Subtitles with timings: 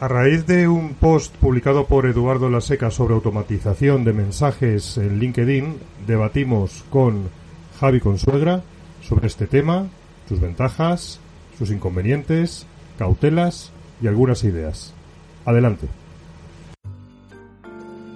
[0.00, 5.76] A raíz de un post publicado por Eduardo Laseca sobre automatización de mensajes en LinkedIn,
[6.06, 7.28] debatimos con
[7.78, 8.62] Javi Consuegra
[9.02, 9.88] sobre este tema,
[10.26, 11.20] sus ventajas,
[11.58, 12.66] sus inconvenientes,
[12.98, 14.94] cautelas y algunas ideas.
[15.44, 15.86] Adelante.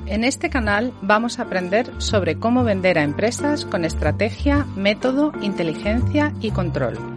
[0.07, 6.33] En este canal vamos a aprender sobre cómo vender a empresas con estrategia, método, inteligencia
[6.41, 7.14] y control.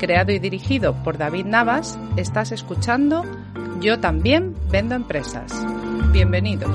[0.00, 3.22] Creado y dirigido por David Navas, estás escuchando
[3.82, 5.52] yo también vendo empresas.
[6.10, 6.74] Bienvenidos.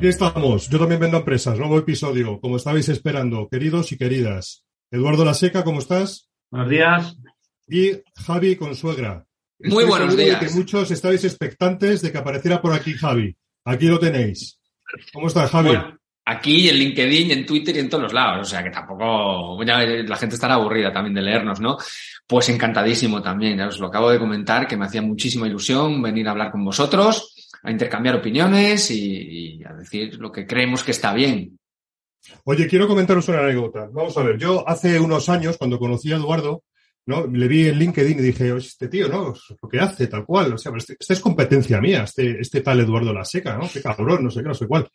[0.00, 0.70] Aquí estamos.
[0.70, 1.58] Yo también vendo empresas.
[1.58, 4.64] Nuevo episodio, como estabais esperando, queridos y queridas.
[4.90, 6.30] Eduardo Laseca, ¿cómo estás?
[6.50, 7.16] Buenos días.
[7.68, 9.26] Y Javi Consuegra.
[9.58, 10.40] Muy buenos días.
[10.40, 13.36] De que muchos estáis expectantes de que apareciera por aquí Javi.
[13.66, 14.58] Aquí lo tenéis.
[15.12, 15.68] ¿Cómo estás, Javi?
[15.68, 18.48] Bueno, aquí en LinkedIn, en Twitter y en todos los lados.
[18.48, 19.62] O sea que tampoco.
[19.64, 21.76] Ya la gente estará aburrida también de leernos, ¿no?
[22.26, 23.58] Pues encantadísimo también.
[23.58, 26.64] Ya os lo acabo de comentar, que me hacía muchísima ilusión venir a hablar con
[26.64, 31.58] vosotros, a intercambiar opiniones y, a decir lo que creemos que está bien.
[32.44, 33.88] Oye, quiero comentaros una anécdota.
[33.92, 36.64] Vamos a ver, yo hace unos años, cuando conocí a Eduardo,
[37.06, 37.26] ¿no?
[37.26, 39.34] Le vi en LinkedIn y dije, este tío, ¿no?
[39.62, 40.52] Lo que hace, tal cual.
[40.54, 43.68] O sea, este, esta es competencia mía, este, este tal Eduardo La Seca, ¿no?
[43.72, 44.88] Qué cabrón, no sé qué, no sé cuál.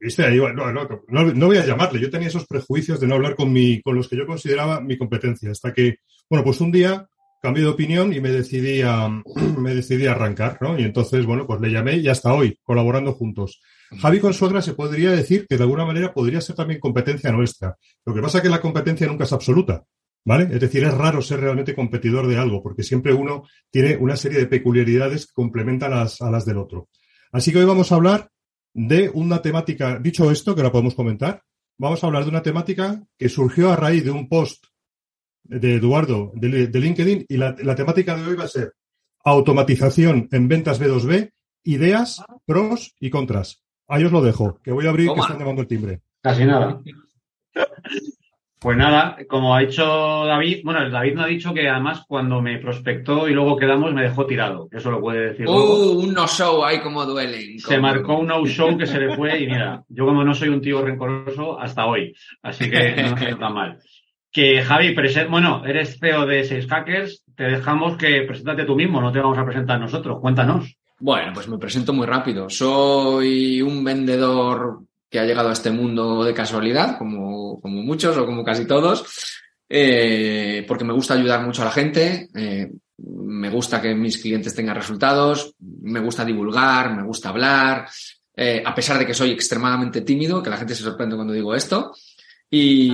[0.00, 2.00] Viste, ahí, no, no, no, no, voy a llamarle.
[2.00, 4.96] Yo tenía esos prejuicios de no hablar con mi, con los que yo consideraba mi
[4.96, 5.50] competencia.
[5.50, 5.96] Hasta que,
[6.28, 7.06] bueno, pues un día
[7.40, 9.08] cambié de opinión y me decidí a,
[9.58, 10.78] me decidí arrancar, ¿no?
[10.78, 13.60] Y entonces, bueno, pues le llamé y hasta hoy, colaborando juntos.
[13.98, 17.76] Javi Consuegra se podría decir que de alguna manera podría ser también competencia nuestra.
[18.04, 19.84] Lo que pasa es que la competencia nunca es absoluta.
[20.22, 20.54] ¿Vale?
[20.54, 24.38] Es decir, es raro ser realmente competidor de algo, porque siempre uno tiene una serie
[24.38, 26.90] de peculiaridades que complementan a las, a las del otro.
[27.32, 28.28] Así que hoy vamos a hablar
[28.74, 31.42] de una temática, dicho esto, que la podemos comentar,
[31.78, 34.66] vamos a hablar de una temática que surgió a raíz de un post
[35.50, 38.74] de Eduardo de, de LinkedIn y la, la, temática de hoy va a ser
[39.24, 41.32] automatización en ventas B2B,
[41.64, 43.62] ideas, pros y contras.
[43.88, 45.16] Ahí os lo dejo, que voy a abrir Toma.
[45.16, 46.00] que están llamando el timbre.
[46.22, 46.80] Casi nada.
[48.60, 49.82] Pues nada, como ha dicho
[50.26, 54.02] David, bueno, David me ha dicho que además cuando me prospectó y luego quedamos me
[54.02, 54.68] dejó tirado.
[54.70, 55.48] Eso lo puede decir.
[55.48, 55.92] Uh, luego.
[55.92, 57.58] un no-show ahí como duelen.
[57.58, 57.80] Se como...
[57.80, 60.82] marcó un no-show que se le fue y mira, yo como no soy un tío
[60.82, 63.78] rencoroso hasta hoy, así que no me tan mal.
[64.32, 64.94] Que Javi,
[65.28, 69.38] bueno, eres CEO de Sales Hackers, te dejamos que preséntate tú mismo, no te vamos
[69.38, 70.76] a presentar nosotros, cuéntanos.
[71.00, 72.48] Bueno, pues me presento muy rápido.
[72.48, 78.26] Soy un vendedor que ha llegado a este mundo de casualidad, como, como muchos o
[78.26, 79.04] como casi todos,
[79.68, 84.54] eh, porque me gusta ayudar mucho a la gente, eh, me gusta que mis clientes
[84.54, 87.88] tengan resultados, me gusta divulgar, me gusta hablar,
[88.36, 91.54] eh, a pesar de que soy extremadamente tímido, que la gente se sorprende cuando digo
[91.54, 91.92] esto,
[92.50, 92.92] y,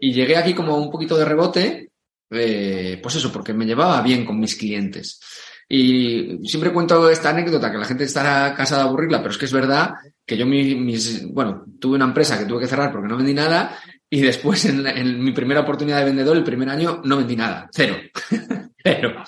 [0.00, 1.90] y llegué aquí como un poquito de rebote,
[2.30, 5.20] eh, pues eso, porque me llevaba bien con mis clientes.
[5.68, 9.46] Y siempre cuento esta anécdota que la gente estará casada de aburrirla, pero es que
[9.46, 9.94] es verdad
[10.26, 13.34] que yo mis, mis, bueno, tuve una empresa que tuve que cerrar porque no vendí
[13.34, 13.78] nada
[14.08, 17.68] y después en, en mi primera oportunidad de vendedor, el primer año, no vendí nada,
[17.72, 17.96] cero,
[18.82, 19.24] cero.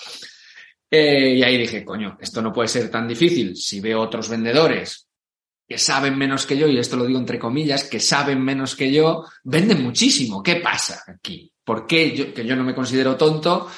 [0.90, 3.56] Eh, y ahí dije, coño, esto no puede ser tan difícil.
[3.56, 5.05] Si veo otros vendedores
[5.68, 8.92] que saben menos que yo, y esto lo digo entre comillas, que saben menos que
[8.92, 10.42] yo, venden muchísimo.
[10.42, 11.52] ¿Qué pasa aquí?
[11.64, 13.68] ¿Por qué yo, que yo no me considero tonto?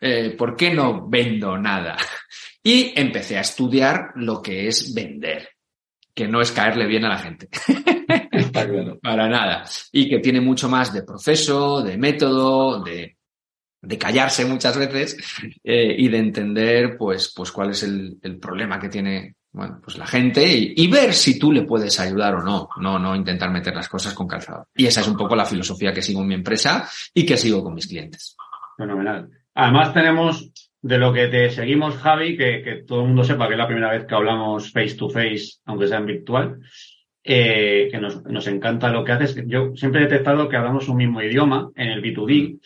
[0.00, 1.96] Eh, ¿por qué no vendo nada?
[2.62, 5.48] Y empecé a estudiar lo que es vender,
[6.14, 7.48] que no es caerle bien a la gente.
[9.02, 9.64] Para nada.
[9.92, 13.16] Y que tiene mucho más de proceso, de método, de,
[13.80, 15.16] de callarse muchas veces
[15.64, 19.96] eh, y de entender pues, pues cuál es el, el problema que tiene bueno, pues
[19.98, 23.50] la gente y, y, ver si tú le puedes ayudar o no, no, no intentar
[23.50, 24.68] meter las cosas con calzado.
[24.74, 27.62] Y esa es un poco la filosofía que sigo en mi empresa y que sigo
[27.62, 28.36] con mis clientes.
[28.76, 29.28] Fenomenal.
[29.54, 33.54] Además tenemos de lo que te seguimos, Javi, que, que, todo el mundo sepa que
[33.54, 36.60] es la primera vez que hablamos face to face, aunque sea en virtual,
[37.24, 39.36] eh, que nos, nos, encanta lo que haces.
[39.46, 42.60] Yo siempre he detectado que hablamos un mismo idioma en el B2B,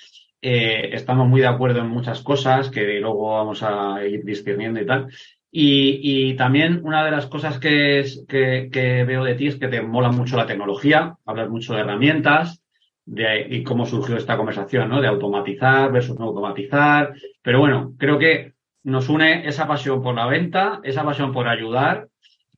[0.44, 4.86] eh, estamos muy de acuerdo en muchas cosas que luego vamos a ir discerniendo y
[4.86, 5.06] tal.
[5.54, 9.82] Y, también una de las cosas que, es, que, veo de ti es que te
[9.82, 12.62] mola mucho la tecnología, hablas mucho de herramientas
[13.04, 15.02] de, y cómo surgió esta conversación, ¿no?
[15.02, 17.12] De automatizar versus no automatizar.
[17.42, 18.54] Pero bueno, creo que
[18.84, 22.08] nos une esa pasión por la venta, esa pasión por ayudar.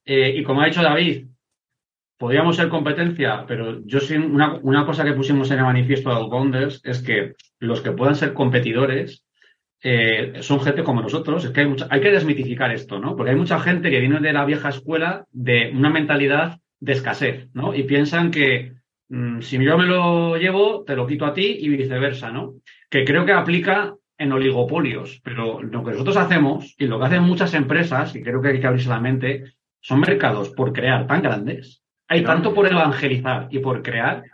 [0.05, 1.27] Eh, y como ha dicho David,
[2.17, 6.17] podríamos ser competencia, pero yo sí, una, una cosa que pusimos en el manifiesto de
[6.17, 9.25] Outbounders es que los que puedan ser competidores
[9.87, 11.45] eh, son gente como nosotros.
[11.45, 13.15] Es que hay, mucha, hay que desmitificar esto, ¿no?
[13.15, 17.49] Porque hay mucha gente que viene de la vieja escuela de una mentalidad de escasez,
[17.53, 17.75] ¿no?
[17.75, 18.73] Y piensan que
[19.11, 22.55] mm, si yo me lo llevo, te lo quito a ti y viceversa, ¿no?
[22.89, 27.23] Que creo que aplica en oligopolios, pero lo que nosotros hacemos y lo que hacen
[27.23, 29.45] muchas empresas, y creo que hay que abrirse la mente,
[29.81, 34.25] son mercados por crear tan grandes, hay tanto por evangelizar y por crear,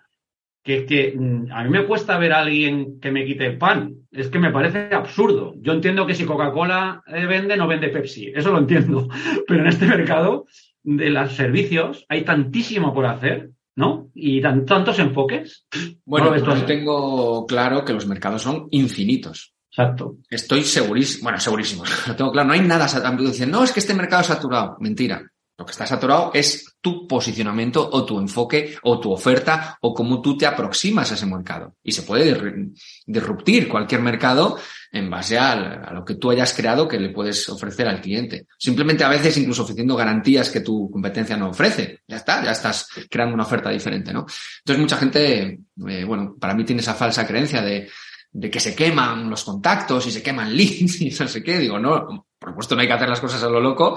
[0.70, 3.94] que que mm, a mí me cuesta ver a alguien que me quite el pan.
[4.11, 5.55] Es que me parece absurdo.
[5.58, 8.32] Yo entiendo que si Coca-Cola eh, vende, no vende Pepsi.
[8.34, 9.08] Eso lo entiendo.
[9.49, 10.46] Pero en este mercado
[10.82, 14.11] de los servicios hay tantísimo por hacer, ¿no?
[14.14, 15.67] Y tantos enfoques.
[16.05, 19.55] Bueno, yo tengo claro que los mercados son infinitos.
[19.70, 20.17] Exacto.
[20.28, 22.87] Estoy segurísimo, bueno, segurísimo, lo tengo claro, no hay nada,
[23.19, 24.76] dicen, no, es que este mercado es saturado.
[24.81, 25.22] Mentira.
[25.56, 30.21] Lo que está saturado es tu posicionamiento o tu enfoque o tu oferta o cómo
[30.21, 31.75] tú te aproximas a ese mercado.
[31.82, 32.71] Y se puede
[33.06, 34.59] disruptir cualquier mercado
[34.93, 38.47] en base a, lo que tú hayas creado que le puedes ofrecer al cliente.
[38.59, 42.00] Simplemente a veces incluso ofreciendo garantías que tu competencia no ofrece.
[42.09, 44.27] Ya está, ya estás creando una oferta diferente, ¿no?
[44.59, 47.88] Entonces mucha gente, eh, bueno, para mí tiene esa falsa creencia de,
[48.32, 51.59] de que se queman los contactos y se queman leads y no sé qué.
[51.59, 53.95] Digo, no, por supuesto no hay que hacer las cosas a lo loco,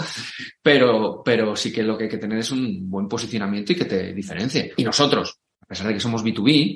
[0.61, 3.85] pero, pero sí que lo que hay que tener es un buen posicionamiento y que
[3.85, 4.73] te diferencie.
[4.75, 6.75] Y nosotros, a pesar de que somos B2B,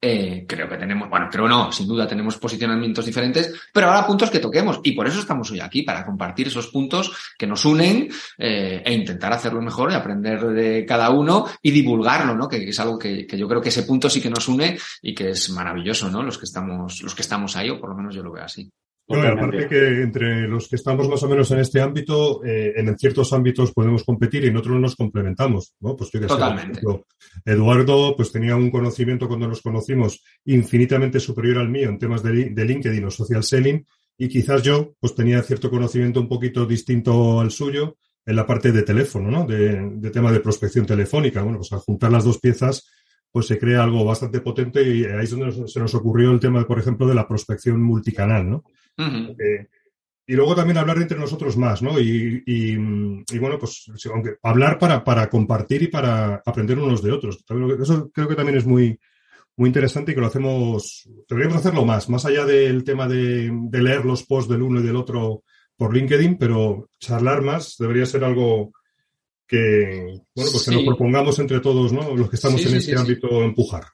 [0.00, 4.30] eh, creo que tenemos, bueno, creo no, sin duda tenemos posicionamientos diferentes, pero ahora puntos
[4.30, 4.80] que toquemos.
[4.84, 8.08] Y por eso estamos hoy aquí, para compartir esos puntos que nos unen
[8.38, 12.48] eh, e intentar hacerlo mejor y aprender de cada uno y divulgarlo, ¿no?
[12.48, 15.12] Que, es algo que, que, yo creo que ese punto sí que nos une y
[15.12, 16.22] que es maravilloso, ¿no?
[16.22, 18.70] Los que estamos, los que estamos ahí, o por lo menos yo lo veo así.
[19.06, 23.32] Aparte que entre los que estamos más o menos en este ámbito, eh, en ciertos
[23.34, 25.94] ámbitos podemos competir y en otros nos complementamos, ¿no?
[25.94, 26.80] Pues yo que Totalmente.
[27.44, 32.50] Eduardo, pues tenía un conocimiento cuando nos conocimos infinitamente superior al mío en temas de,
[32.50, 33.84] de, LinkedIn o social selling
[34.16, 38.72] y quizás yo, pues tenía cierto conocimiento un poquito distinto al suyo en la parte
[38.72, 39.46] de teléfono, ¿no?
[39.46, 41.42] De, de tema de prospección telefónica.
[41.42, 42.88] Bueno, pues al juntar las dos piezas,
[43.30, 46.64] pues se crea algo bastante potente y ahí es donde se nos ocurrió el tema,
[46.66, 48.64] por ejemplo, de la prospección multicanal, ¿no?
[48.96, 49.66] Eh,
[50.26, 51.98] y luego también hablar entre nosotros más, ¿no?
[52.00, 52.76] Y,
[53.38, 57.44] bueno, pues aunque hablar para, para compartir y para aprender unos de otros.
[57.80, 58.98] Eso creo que también es muy,
[59.56, 64.04] muy interesante y que lo hacemos, deberíamos hacerlo más, más allá del tema de, leer
[64.04, 65.44] los posts del uno y del otro
[65.76, 68.72] por LinkedIn, pero charlar más debería ser algo
[69.46, 72.16] que, bueno, pues que nos propongamos entre todos, ¿no?
[72.16, 73.84] Los que estamos en este ámbito, empujar.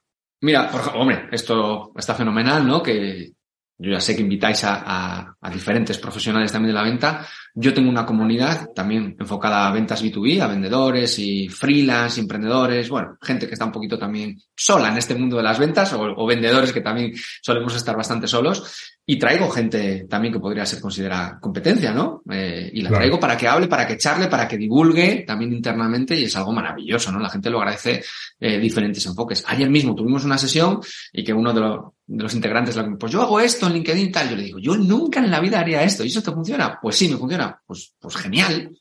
[0.43, 2.82] Mira, por hombre, esto está fenomenal, ¿no?
[2.82, 3.32] Que,
[3.80, 7.26] yo ya sé que invitáis a, a, diferentes profesionales también de la venta.
[7.55, 13.17] Yo tengo una comunidad también enfocada a ventas B2B, a vendedores y freelance, emprendedores, bueno,
[13.20, 16.26] gente que está un poquito también sola en este mundo de las ventas o, o
[16.26, 17.12] vendedores que también
[17.43, 18.91] solemos estar bastante solos.
[19.11, 22.23] Y traigo gente también que podría ser considerada competencia, ¿no?
[22.30, 26.14] Eh, y la traigo para que hable, para que charle, para que divulgue también internamente
[26.14, 27.19] y es algo maravilloso, ¿no?
[27.19, 28.04] La gente lo agradece
[28.38, 29.42] eh, diferentes enfoques.
[29.49, 30.78] Ayer mismo tuvimos una sesión
[31.12, 31.61] y que uno de,
[32.07, 35.19] de los integrantes, pues yo hago esto en LinkedIn tal, yo le digo, yo nunca
[35.19, 36.04] en la vida haría esto.
[36.04, 36.78] ¿Y eso te funciona?
[36.80, 37.39] Pues sí, me funciona.
[37.66, 38.76] Pues, pues genial.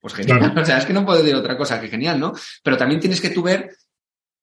[0.00, 0.54] Pues genial.
[0.60, 2.32] O sea, es que no puedo decir otra cosa que genial, ¿no?
[2.62, 3.70] Pero también tienes que tú ver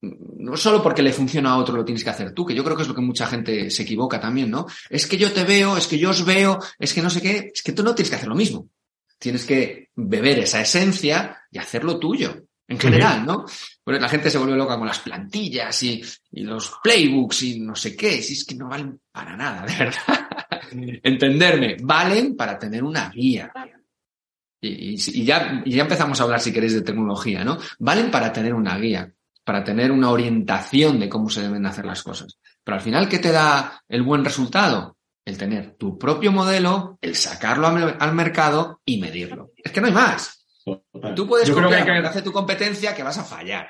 [0.02, 2.76] no solo porque le funciona a otro lo tienes que hacer tú, que yo creo
[2.76, 4.68] que es lo que mucha gente se equivoca también, ¿no?
[4.90, 7.52] Es que yo te veo, es que yo os veo, es que no sé qué,
[7.54, 8.70] es que tú no tienes que hacer lo mismo.
[9.18, 13.46] Tienes que beber esa esencia y hacerlo tuyo, en general, ¿no?
[13.84, 17.96] Pues la gente se vuelve loca con las plantillas y, los playbooks y no sé
[17.96, 20.30] qué, si es que no valen para nada, de verdad.
[21.04, 23.52] Entenderme, valen para tener una guía.
[24.62, 27.58] Y, y, ya, y ya empezamos a hablar, si queréis, de tecnología, ¿no?
[27.80, 29.14] Valen para tener una guía
[29.46, 32.40] para tener una orientación de cómo se deben hacer las cosas.
[32.64, 34.98] Pero al final, ¿qué te da el buen resultado?
[35.24, 39.52] El tener tu propio modelo, el sacarlo al mercado y medirlo.
[39.56, 40.45] Es que no hay más.
[41.16, 43.70] Tú puedes Yo copiar que, hace tu competencia que vas a fallar.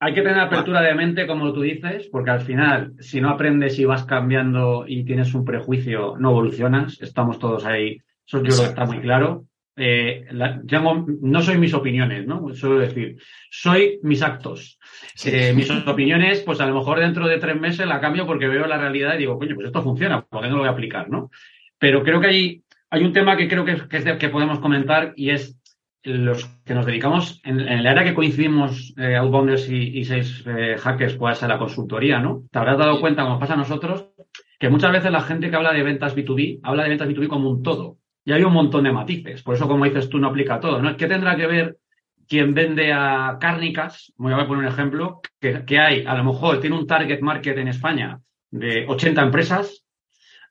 [0.00, 3.78] Hay que tener apertura de mente, como tú dices, porque al final, si no aprendes
[3.78, 7.00] y vas cambiando y tienes un prejuicio, no evolucionas.
[7.00, 7.98] Estamos todos ahí.
[8.26, 9.44] Eso yo creo que está muy claro.
[9.80, 12.52] eh, la- llamo- no soy mis opiniones, ¿no?
[12.52, 13.16] Suelo decir,
[13.48, 14.76] soy mis actos.
[15.24, 18.66] Eh, mis opiniones, pues a lo mejor dentro de tres meses la cambio porque veo
[18.66, 21.08] la realidad y digo, coño, pues esto funciona, ¿por qué no lo voy a aplicar,
[21.08, 21.30] no?
[21.78, 24.30] Pero creo que hay, hay un tema que creo que, es- que es del que
[24.30, 25.57] podemos comentar y es
[26.02, 30.44] los que nos dedicamos, en, en el área que coincidimos, eh, Outbounders y, y seis
[30.46, 32.44] eh, hackers, puede ser la consultoría, ¿no?
[32.50, 34.10] Te habrás dado cuenta, como pasa a nosotros,
[34.58, 37.50] que muchas veces la gente que habla de ventas B2B habla de ventas B2B como
[37.50, 37.98] un todo.
[38.24, 39.42] Y hay un montón de matices.
[39.42, 40.82] Por eso, como dices tú, no aplica a todo.
[40.82, 40.96] ¿no?
[40.96, 41.78] ¿Qué tendrá que ver
[42.28, 44.12] quien vende a cárnicas?
[44.16, 45.20] Voy a poner un ejemplo.
[45.40, 49.84] Que, que hay, a lo mejor, tiene un target market en España de 80 empresas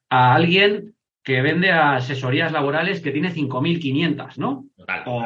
[0.10, 0.96] a alguien
[1.28, 4.64] que vende a asesorías laborales que tiene 5.500, ¿no?
[5.12, 5.26] O,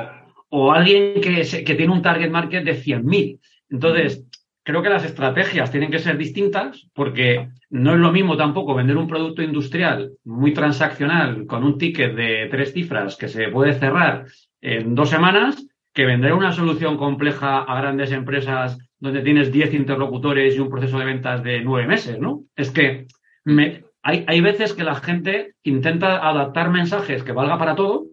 [0.49, 3.39] o alguien que, se- que tiene un target market de 100.000.
[3.69, 4.25] Entonces,
[4.63, 8.97] creo que las estrategias tienen que ser distintas porque no es lo mismo tampoco vender
[8.97, 14.25] un producto industrial muy transaccional con un ticket de tres cifras que se puede cerrar
[14.59, 20.55] en dos semanas que vender una solución compleja a grandes empresas donde tienes 10 interlocutores
[20.55, 22.41] y un proceso de ventas de nueve meses, ¿no?
[22.55, 23.05] Es que
[23.45, 28.05] me- hay, hay veces que la gente intenta adaptar mensajes que valga para todo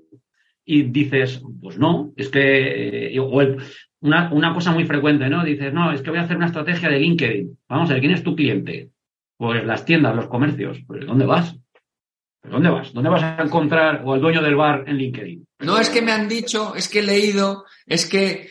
[0.64, 3.62] y dices, pues no, es que, eh, o el-
[4.00, 5.42] una, una cosa muy frecuente, ¿no?
[5.44, 7.58] Dices, no, es que voy a hacer una estrategia de LinkedIn.
[7.68, 8.90] Vamos a ver, ¿quién es tu cliente?
[9.36, 10.78] Pues las tiendas, los comercios.
[10.86, 11.56] Pues ¿dónde vas?
[12.42, 12.92] ¿Pues ¿Dónde vas?
[12.92, 15.46] ¿Dónde vas a encontrar o el dueño del bar en LinkedIn?
[15.60, 18.48] No, es que me han dicho, es que he leído, es que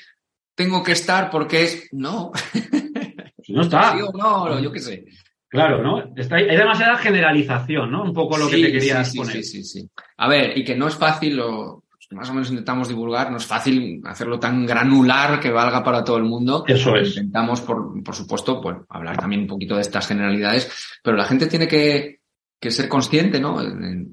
[0.56, 1.88] tengo que estar porque es.
[1.94, 2.32] No.
[2.34, 3.94] Pues no está.
[3.98, 5.06] Sí o no, yo qué sé.
[5.50, 6.14] Claro, ¿no?
[6.16, 8.04] Está, hay demasiada generalización, ¿no?
[8.04, 9.34] Un poco lo que te querías sí, sí, poner.
[9.36, 9.90] Sí, sí, sí.
[10.18, 13.46] A ver, y que no es fácil, lo más o menos intentamos divulgar, no es
[13.46, 16.64] fácil hacerlo tan granular que valga para todo el mundo.
[16.68, 17.10] Eso es.
[17.10, 20.70] Intentamos, por, por supuesto, pues, hablar también un poquito de estas generalidades,
[21.04, 22.22] pero la gente tiene que,
[22.60, 23.62] que ser consciente, ¿no?
[23.62, 24.08] En, en-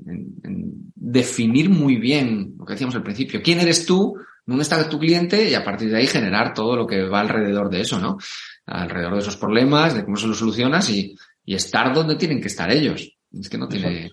[0.45, 3.41] en definir muy bien lo que decíamos al principio.
[3.43, 4.15] ¿Quién eres tú?
[4.47, 5.49] ¿Dónde está tu cliente?
[5.49, 8.17] Y a partir de ahí generar todo lo que va alrededor de eso, ¿no?
[8.67, 12.49] Alrededor de esos problemas, de cómo se los solucionas y, y estar donde tienen que
[12.49, 13.17] estar ellos.
[13.33, 14.11] Es que no tiene...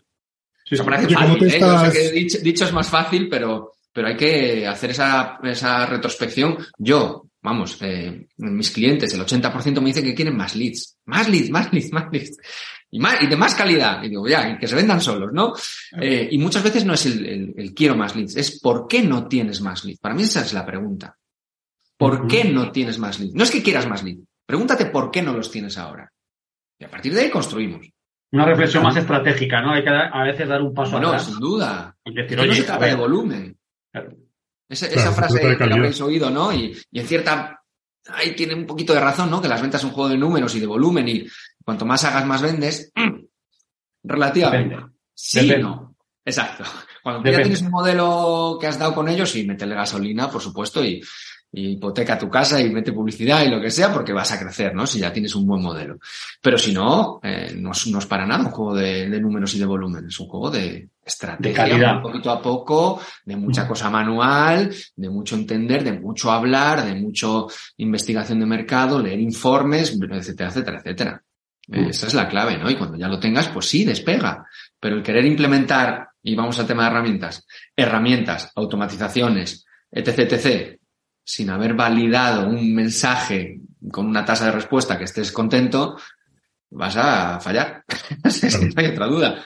[0.66, 0.84] Sí, sí.
[0.84, 1.60] parece Oye, ¿cómo fácil, te ¿eh?
[1.92, 6.58] Que dicho, dicho es más fácil, pero, pero hay que hacer esa, esa retrospección.
[6.78, 10.98] Yo, vamos, eh, mis clientes, el 80% me dicen que quieren más leads.
[11.06, 12.38] Más leads, más leads, más leads.
[12.90, 14.04] Y, más, y de más calidad.
[14.04, 15.54] Y digo, ya, y que se vendan solos, ¿no?
[16.00, 19.02] Eh, y muchas veces no es el, el- el quiero más leads, es ¿por qué
[19.02, 20.00] no tienes más leads?
[20.00, 21.18] Para mí esa es la pregunta.
[21.98, 23.34] ¿Por qué no tienes más leads?
[23.36, 24.24] No es que quieras más leads.
[24.52, 26.12] Pregúntate por qué no los tienes ahora.
[26.78, 27.88] Y a partir de ahí construimos.
[28.34, 29.72] Una reflexión más estratégica, ¿no?
[29.74, 31.96] Hay que dar- a veces dar un paso Bueno, atrás sin duda.
[32.04, 33.58] y decir, no se a trata de volumen.
[33.92, 34.12] Claro.
[34.68, 35.78] Esa, Claro, esa se frase que la calidad.
[35.78, 36.52] habréis oído, ¿no?
[36.54, 37.58] Y, y en cierta...
[38.10, 39.42] Ahí tiene un poquito de razón, ¿no?
[39.42, 41.26] Que las ventas son un juego de números y de volumen y
[41.64, 42.92] cuanto más hagas, más vendes.
[44.04, 44.76] Relativamente.
[44.76, 44.94] Depende.
[45.14, 45.64] Sí, Depende.
[45.64, 45.96] no.
[46.26, 46.64] Exacto.
[47.04, 47.38] Cuando Depende.
[47.38, 51.02] ya tienes un modelo que has dado con ellos y métele gasolina, por supuesto, y,
[51.54, 54.74] y hipoteca tu casa y mete publicidad y lo que sea, porque vas a crecer,
[54.74, 54.88] ¿no?
[54.88, 56.00] Si ya tienes un buen modelo.
[56.42, 59.54] Pero si no, eh, no, es, no es para nada un juego de, de números
[59.56, 62.02] y de volumen, es un juego de estrategia, De calidad.
[62.02, 67.48] poquito a poco, de mucha cosa manual, de mucho entender, de mucho hablar, de mucho
[67.78, 71.24] investigación de mercado, leer informes, etcétera, etcétera, etcétera.
[71.72, 72.70] Eh, Esa es la clave, ¿no?
[72.70, 74.46] Y cuando ya lo tengas, pues sí, despega.
[74.80, 80.81] Pero el querer implementar, y vamos al tema de herramientas, herramientas, automatizaciones, etc., etc.,
[81.32, 85.96] sin haber validado un mensaje con una tasa de respuesta que estés contento,
[86.72, 87.86] vas a fallar.
[88.76, 89.46] No hay otra duda.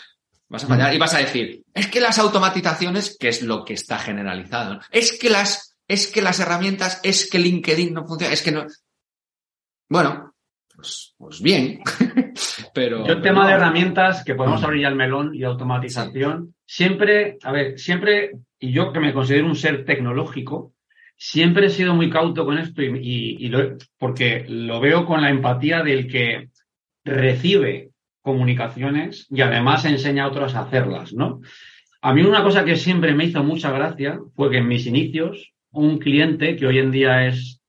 [0.50, 3.74] Vas a fallar y vas a decir, es que las automatizaciones, que es lo que
[3.76, 4.80] está generalizado, ¿no?
[4.92, 8.66] es que las, es que las herramientas, es que LinkedIn no funciona, es que no.
[9.88, 10.34] Bueno,
[10.76, 11.82] pues, pues bien.
[12.74, 13.06] pero.
[13.06, 17.52] Yo el tema de herramientas, que podemos abrir ya el melón y automatización, siempre, a
[17.52, 20.75] ver, siempre, y yo que me considero un ser tecnológico,
[21.18, 25.22] siempre he sido muy cauto con esto y, y- y lo- porque lo veo con
[25.22, 26.50] la empatía del que
[27.04, 27.90] recibe
[28.22, 31.42] comunicaciones y además enseña a otros a hacerlas, ¿no?
[32.02, 35.54] A mí una cosa que siempre me hizo mucha gracia fue que en mis inicios
[35.72, 37.62] un cliente que hoy en día es,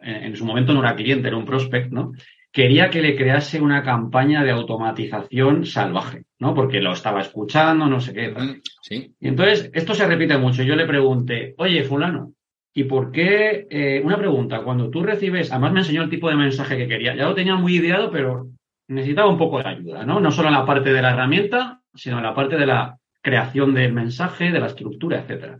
[0.00, 2.12] en su momento no era cliente, era un prospect, ¿no?
[2.50, 6.54] quería que le crease una campaña de automatización salvaje, ¿no?
[6.54, 8.30] Porque lo estaba escuchando, no sé qué.
[8.30, 9.12] Mm, Sí.
[9.20, 10.62] Y entonces, esto se repite mucho.
[10.62, 12.32] Yo le pregunté, oye, fulano,
[12.78, 13.66] ¿y por qué?
[13.70, 17.12] eh, una pregunta, cuando tú recibes, además me enseñó el tipo de mensaje que quería.
[17.16, 18.50] Ya lo tenía muy ideado, pero
[18.86, 20.20] necesitaba un poco de ayuda, ¿no?
[20.20, 23.74] No solo en la parte de la herramienta, sino en la parte de la creación
[23.74, 25.58] del mensaje, de la estructura, etcétera.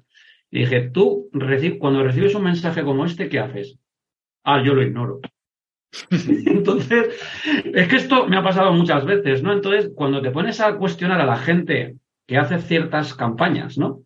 [0.48, 1.28] Y dije, tú,
[1.80, 3.76] cuando recibes un mensaje como este, ¿qué haces?
[4.44, 5.18] Ah, yo lo ignoro.
[6.12, 7.20] Entonces,
[7.64, 9.52] es que esto me ha pasado muchas veces, ¿no?
[9.52, 11.96] Entonces, cuando te pones a cuestionar a la gente
[12.28, 14.04] que hace ciertas campañas, ¿no?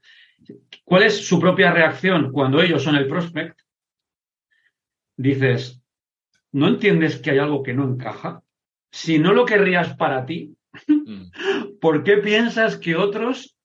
[0.85, 3.59] ¿Cuál es su propia reacción cuando ellos son el prospect?
[5.17, 5.81] Dices,
[6.53, 8.43] ¿no entiendes que hay algo que no encaja?
[8.91, 10.55] Si no lo querrías para ti,
[10.89, 11.31] Mm.
[11.81, 13.57] ¿por qué piensas que otros,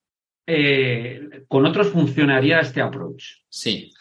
[0.46, 3.24] eh, con otros funcionaría este approach?
[3.50, 3.94] Sí,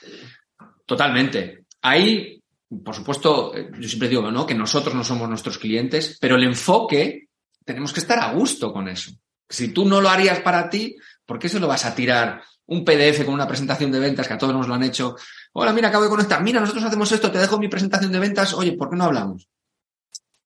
[0.85, 1.65] totalmente.
[1.83, 2.43] Ahí,
[2.85, 4.47] por supuesto, eh, yo siempre digo ¿no?
[4.47, 7.29] que nosotros no somos nuestros clientes, pero el enfoque
[7.65, 9.13] tenemos que estar a gusto con eso.
[9.49, 12.43] Si tú no lo harías para ti, ¿por qué se lo vas a tirar?
[12.67, 15.17] Un PDF con una presentación de ventas que a todos nos lo han hecho.
[15.53, 16.43] Hola, mira, acabo de conectar.
[16.43, 18.55] Mira, nosotros hacemos esto, te dejo mi presentación de ventas.
[18.55, 19.49] Oye, ¿por qué no hablamos?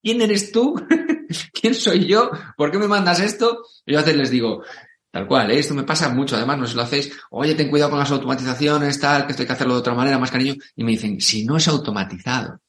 [0.02, 0.74] ¿Quién eres tú?
[1.52, 2.30] ¿Quién soy yo?
[2.56, 3.64] ¿Por qué me mandas esto?
[3.86, 4.62] Y yo a veces les digo,
[5.10, 5.58] tal cual, ¿eh?
[5.58, 8.10] esto me pasa mucho, además, no sé si lo hacéis, oye, ten cuidado con las
[8.10, 10.54] automatizaciones, tal, que esto hay que hacerlo de otra manera, más cariño.
[10.76, 12.60] Y me dicen, si no es automatizado.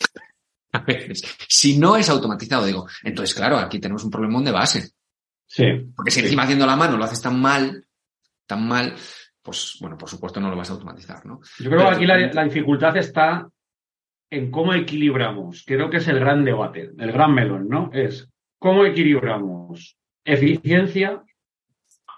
[0.72, 4.90] A veces, si no es automatizado, digo, entonces, claro, aquí tenemos un problemón de base.
[5.46, 5.64] Sí.
[5.94, 7.85] Porque si encima haciendo la mano lo haces tan mal,
[8.46, 8.94] tan mal,
[9.42, 11.40] pues, bueno, por supuesto no lo vas a automatizar, ¿no?
[11.58, 13.48] Yo creo que aquí la, la dificultad está
[14.30, 15.62] en cómo equilibramos.
[15.66, 17.90] Creo que es el gran debate, el gran melón, ¿no?
[17.92, 21.22] Es cómo equilibramos eficiencia,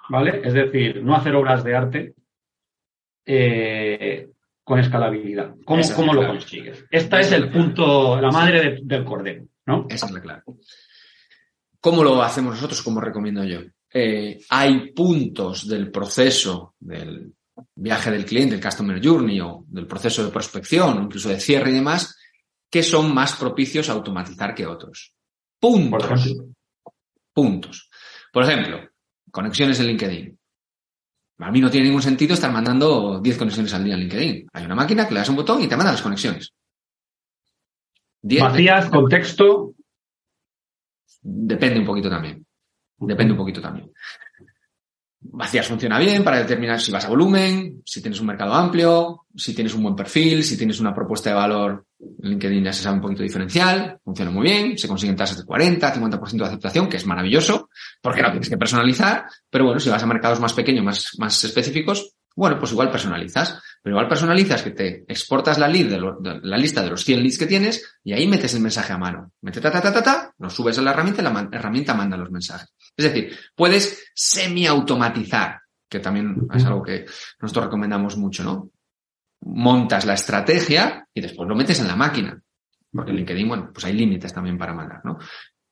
[0.08, 0.40] ¿vale?
[0.44, 2.14] Es decir, no hacer obras de arte
[3.26, 4.28] eh,
[4.64, 5.54] con escalabilidad.
[5.64, 6.38] ¿Cómo, es cómo lo clave.
[6.38, 6.84] consigues?
[6.90, 7.64] Esta Esa es el clave.
[7.66, 9.86] punto, la madre de- del cordero, ¿no?
[9.90, 10.42] Esa es la clave.
[11.80, 12.82] ¿Cómo lo hacemos nosotros?
[12.82, 13.60] ¿Cómo recomiendo yo?
[13.92, 17.32] Eh, hay puntos del proceso del
[17.74, 21.74] viaje del cliente, el customer journey o del proceso de prospección incluso de cierre y
[21.74, 22.16] demás,
[22.70, 25.14] que son más propicios a automatizar que otros.
[25.58, 26.04] Por Puntos.
[26.04, 26.48] ejemplo.
[27.32, 27.90] Puntos.
[28.32, 28.90] Por ejemplo,
[29.30, 30.38] conexiones en LinkedIn.
[31.40, 34.48] A mí no tiene ningún sentido estar mandando 10 conexiones al día en LinkedIn.
[34.52, 36.52] Hay una máquina que le das un botón y te manda las conexiones.
[38.22, 39.74] 10, Vacías, contexto.
[41.22, 42.44] Depende un poquito también.
[42.98, 43.90] Depende un poquito también.
[45.20, 49.52] Vacías funciona bien para determinar si vas a volumen, si tienes un mercado amplio, si
[49.52, 51.86] tienes un buen perfil, si tienes una propuesta de valor.
[52.20, 55.94] LinkedIn ya se sabe un poquito diferencial, funciona muy bien, se consiguen tasas de 40,
[55.94, 57.68] 50% de aceptación, que es maravilloso,
[58.00, 61.42] porque no tienes que personalizar, pero bueno, si vas a mercados más pequeños, más, más
[61.42, 66.56] específicos, bueno, pues igual personalizas, pero igual personalizas que te exportas la, lead de la
[66.56, 69.32] lista de los 100 leads que tienes y ahí metes el mensaje a mano.
[69.42, 72.16] Mete ta, ta, ta, ta, ta, lo subes a la herramienta y la herramienta manda
[72.16, 72.72] los mensajes.
[72.98, 77.06] Es decir, puedes semi-automatizar, que también es algo que
[77.40, 78.72] nosotros recomendamos mucho, ¿no?
[79.42, 82.42] Montas la estrategia y después lo metes en la máquina.
[82.92, 85.16] Porque en LinkedIn, bueno, pues hay límites también para mandar, ¿no?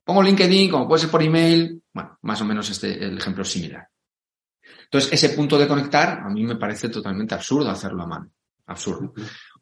[0.04, 3.48] Pongo LinkedIn, como puede ser por email, bueno, más o menos este, el ejemplo es
[3.50, 3.88] similar.
[4.84, 8.30] Entonces, ese punto de conectar a mí me parece totalmente absurdo hacerlo a mano.
[8.66, 9.14] Absurdo.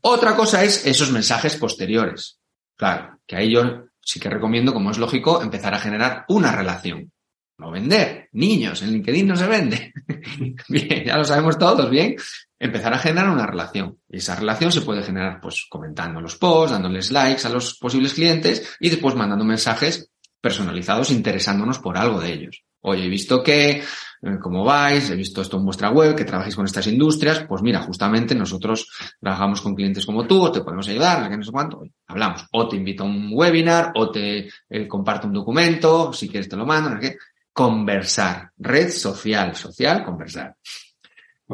[0.03, 2.39] Otra cosa es esos mensajes posteriores.
[2.77, 7.11] Claro, que ahí yo sí que recomiendo, como es lógico, empezar a generar una relación.
[7.59, 8.29] No vender.
[8.33, 9.93] Niños, en LinkedIn no se vende.
[10.69, 12.17] bien, ya lo sabemos todos, bien.
[12.59, 13.99] Empezar a generar una relación.
[14.09, 18.15] Y esa relación se puede generar, pues, comentando los posts, dándoles likes a los posibles
[18.15, 22.65] clientes y después mandando mensajes personalizados interesándonos por algo de ellos.
[22.87, 26.55] Oye, he visto que, eh, cómo vais, he visto esto en vuestra web, que trabajáis
[26.55, 30.87] con estas industrias, pues mira, justamente nosotros trabajamos con clientes como tú, o te podemos
[30.89, 32.47] ayudar, que no sé cuánto, hablamos.
[32.53, 36.57] O te invito a un webinar, o te eh, comparto un documento, si quieres te
[36.57, 37.17] lo mando, no sé qué.
[37.55, 38.51] Conversar.
[38.59, 40.57] Red social, social, conversar.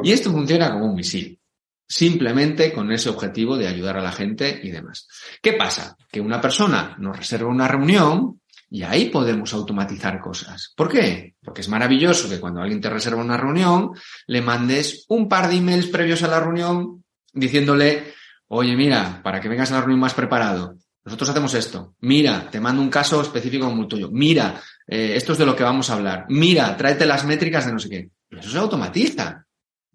[0.03, 1.39] Y esto funciona como un misil.
[1.87, 5.07] Simplemente con ese objetivo de ayudar a la gente y demás.
[5.41, 5.95] ¿Qué pasa?
[6.11, 10.73] Que una persona nos reserva una reunión y ahí podemos automatizar cosas.
[10.75, 11.35] ¿Por qué?
[11.43, 13.91] Porque es maravilloso que cuando alguien te reserva una reunión,
[14.27, 18.13] le mandes un par de emails previos a la reunión diciéndole,
[18.47, 21.95] oye, mira, para que vengas a la reunión más preparado, nosotros hacemos esto.
[22.01, 24.09] Mira, te mando un caso específico como el tuyo.
[24.11, 26.25] Mira, eh, esto es de lo que vamos a hablar.
[26.29, 28.09] Mira, tráete las métricas de no sé qué.
[28.29, 29.45] Eso se automatiza.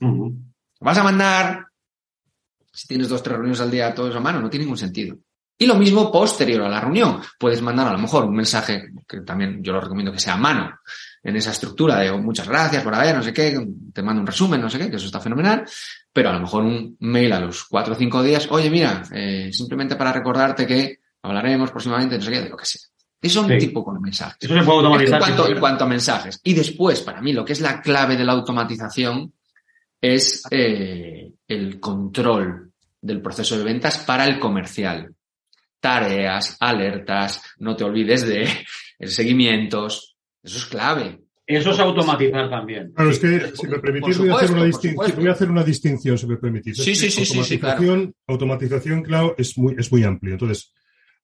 [0.01, 0.37] Ujú.
[0.81, 1.67] Vas a mandar,
[2.73, 5.17] si tienes dos, tres reuniones al día, todo eso a mano, no tiene ningún sentido.
[5.59, 7.21] Y lo mismo posterior a la reunión.
[7.39, 10.39] Puedes mandar a lo mejor un mensaje, que también yo lo recomiendo que sea a
[10.39, 10.79] mano,
[11.27, 13.59] en esa estructura de oh, muchas gracias por haber, no sé qué,
[13.93, 15.65] te mando un resumen, no sé qué, que eso está fenomenal,
[16.13, 19.51] pero a lo mejor un mail a los cuatro o cinco días, oye, mira, eh,
[19.53, 22.81] simplemente para recordarte que hablaremos próximamente, no sé qué, de lo que sea.
[23.21, 24.37] Eso es un tipo de mensajes.
[24.39, 25.19] Eso se puede En automatizar.
[25.19, 26.41] cuanto, sin en cuanto a mensajes.
[26.45, 29.33] Y después, para mí, lo que es la clave de la automatización
[30.01, 35.13] es eh, el control del proceso de ventas para el comercial.
[35.81, 38.49] Tareas, alertas, no te olvides de
[39.07, 40.16] seguimientos.
[40.47, 41.21] Eso es clave.
[41.47, 42.93] Eso es automatizar también.
[42.93, 45.21] Claro, es que, si me permitís, voy, a hacer una por distin- supuesto.
[45.21, 46.77] voy a hacer una distinción, si me permitís.
[46.79, 47.77] Sí, sí, sí, sí, sí, claro.
[47.79, 50.33] automatización, automatización, claro, es muy, es muy amplio.
[50.33, 50.73] Entonces,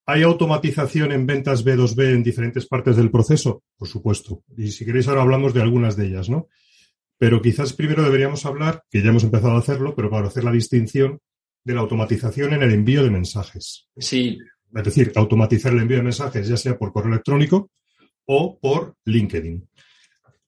[0.05, 3.63] ¿hay automatización en ventas B2B en diferentes partes del proceso?
[3.77, 4.43] Por supuesto.
[4.57, 6.47] Y si queréis, ahora hablamos de algunas de ellas, ¿no?
[7.17, 10.51] Pero quizás primero deberíamos hablar, que ya hemos empezado a hacerlo, pero para hacer la
[10.51, 11.19] distinción
[11.65, 13.87] de la automatización en el envío de mensajes.
[13.97, 14.37] Sí.
[14.73, 17.69] Es decir, automatizar el envío de mensajes, ya sea por correo electrónico
[18.25, 19.67] o por LinkedIn.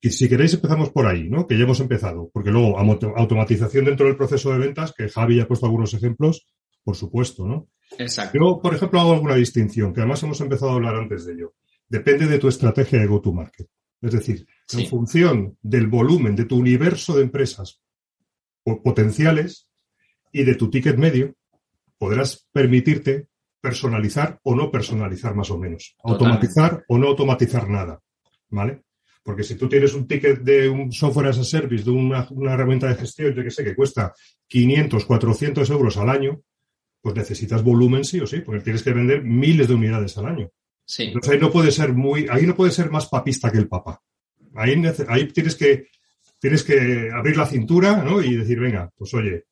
[0.02, 1.48] Y si queréis empezamos por ahí, ¿no?
[1.48, 5.48] Que ya hemos empezado, porque luego automatización dentro del proceso de ventas, que Javi ha
[5.48, 6.46] puesto algunos ejemplos,
[6.84, 7.68] por supuesto, ¿no?
[7.98, 8.38] Exacto.
[8.40, 11.54] Yo, por ejemplo, hago alguna distinción, que además hemos empezado a hablar antes de ello.
[11.90, 13.68] Depende de tu estrategia de go-to-market.
[14.02, 14.84] Es decir, Sí.
[14.84, 17.82] en función del volumen de tu universo de empresas
[18.64, 19.68] po- potenciales
[20.32, 21.34] y de tu ticket medio,
[21.98, 23.28] podrás permitirte
[23.66, 25.96] personalizar o no personalizar más o menos.
[25.98, 26.24] Totalmente.
[26.24, 28.00] Automatizar o no automatizar nada.
[28.50, 28.84] ¿Vale?
[29.24, 32.54] Porque si tú tienes un ticket de un software as a service, de una, una
[32.54, 34.14] herramienta de gestión, yo que sé, que cuesta
[34.48, 36.42] 500, 400 euros al año,
[37.02, 40.52] pues necesitas volumen sí o sí, porque tienes que vender miles de unidades al año.
[40.86, 41.06] Sí.
[41.06, 44.00] Entonces ahí no puede ser muy, ahí no puede ser más papista que el papa.
[44.54, 45.88] Ahí, ahí tienes que,
[46.40, 48.22] tienes que abrir la cintura, ¿no?
[48.22, 49.46] Y decir, venga, pues oye,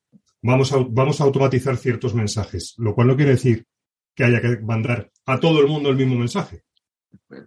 [0.43, 3.65] vamos a, vamos a automatizar ciertos mensajes, lo cual no quiere decir
[4.15, 6.63] que haya que mandar a todo el mundo el mismo mensaje.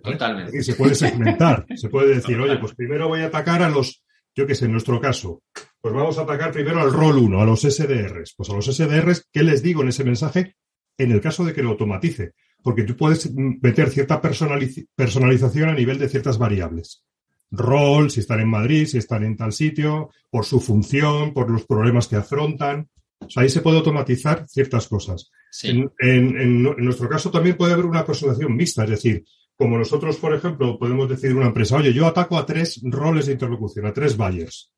[0.03, 0.53] Totalmente.
[0.53, 4.03] decir, se puede segmentar, se puede decir, oye, pues primero voy a atacar a los,
[4.35, 5.43] yo qué sé, en nuestro caso,
[5.81, 8.35] pues vamos a atacar primero al rol 1, a los SDRs.
[8.37, 10.57] Pues a los SDRs, ¿qué les digo en ese mensaje?
[10.99, 15.75] En el caso de que lo automatice, porque tú puedes meter cierta personaliz- personalización a
[15.75, 17.05] nivel de ciertas variables.
[17.51, 21.65] Rol, si están en Madrid, si están en tal sitio, por su función, por los
[21.67, 22.89] problemas que afrontan.
[23.21, 25.31] O sea, ahí se puede automatizar ciertas cosas.
[25.51, 25.69] Sí.
[25.71, 29.25] En, en- en- en nuestro caso también puede haber una personalización mixta, es decir,
[29.57, 33.33] como nosotros, por ejemplo, podemos decir una empresa, oye, yo ataco a tres roles de
[33.33, 34.71] interlocución, a tres buyers.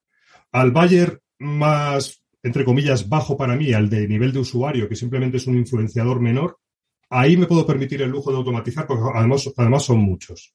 [0.52, 5.38] Al buyer más, entre comillas, bajo para mí, al de nivel de usuario, que simplemente
[5.38, 6.58] es un influenciador menor,
[7.10, 10.54] ahí me puedo permitir el lujo de automatizar, porque además, además son muchos.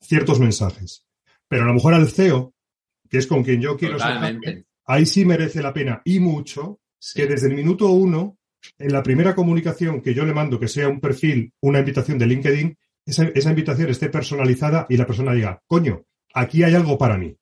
[0.00, 1.06] Ciertos mensajes.
[1.46, 2.52] Pero a lo mejor al CEO,
[3.08, 3.96] que es con quien yo quiero
[4.86, 7.20] ahí sí merece la pena y mucho Sí.
[7.20, 8.38] que desde el minuto uno,
[8.78, 12.26] en la primera comunicación que yo le mando, que sea un perfil, una invitación de
[12.26, 17.18] LinkedIn, esa, esa invitación esté personalizada y la persona diga, coño, aquí hay algo para
[17.18, 17.36] mí.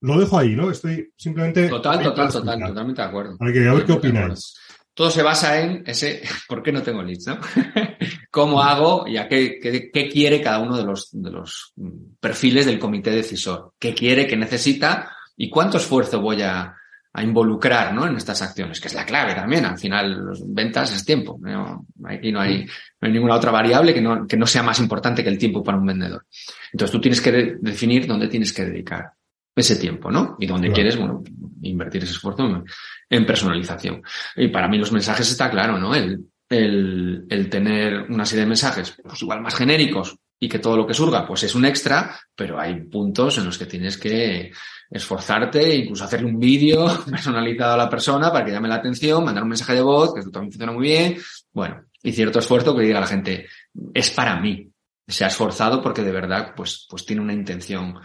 [0.00, 0.70] Lo dejo ahí, ¿no?
[0.72, 1.68] Estoy simplemente...
[1.68, 3.36] Total, total, para total, totalmente de acuerdo.
[3.38, 4.56] A ver, que- a ver qué opináis.
[4.92, 7.38] Todo se basa en ese, ¿por qué no tengo leads, no?
[8.32, 11.72] ¿Cómo hago y a qué, qué, qué quiere cada uno de los, de los
[12.18, 13.74] perfiles del comité decisor?
[13.78, 16.74] ¿Qué quiere, qué necesita y cuánto esfuerzo voy a,
[17.18, 18.06] a involucrar, ¿no?
[18.06, 19.64] En estas acciones, que es la clave también.
[19.64, 21.38] Al final, los ventas es tiempo.
[21.40, 21.86] ¿no?
[22.04, 25.22] Aquí no hay, no hay ninguna otra variable que no, que no sea más importante
[25.22, 26.24] que el tiempo para un vendedor.
[26.72, 29.12] Entonces tú tienes que de- definir dónde tienes que dedicar
[29.54, 30.36] ese tiempo, ¿no?
[30.38, 30.74] Y dónde Claro.
[30.74, 31.22] quieres, bueno,
[31.62, 32.64] invertir ese esfuerzo en,
[33.10, 34.02] en personalización.
[34.36, 35.94] Y para mí los mensajes está claro, ¿no?
[35.94, 40.76] El, el, el tener una serie de mensajes, pues igual más genéricos y que todo
[40.76, 44.52] lo que surga, pues es un extra, pero hay puntos en los que tienes que
[44.90, 49.42] esforzarte, incluso hacerle un vídeo personalizado a la persona para que llame la atención, mandar
[49.42, 51.18] un mensaje de voz, que esto también funciona muy bien.
[51.52, 53.46] Bueno, y cierto esfuerzo que diga la gente,
[53.92, 54.70] es para mí.
[55.06, 57.98] Se ha esforzado porque de verdad, pues, pues tiene una intención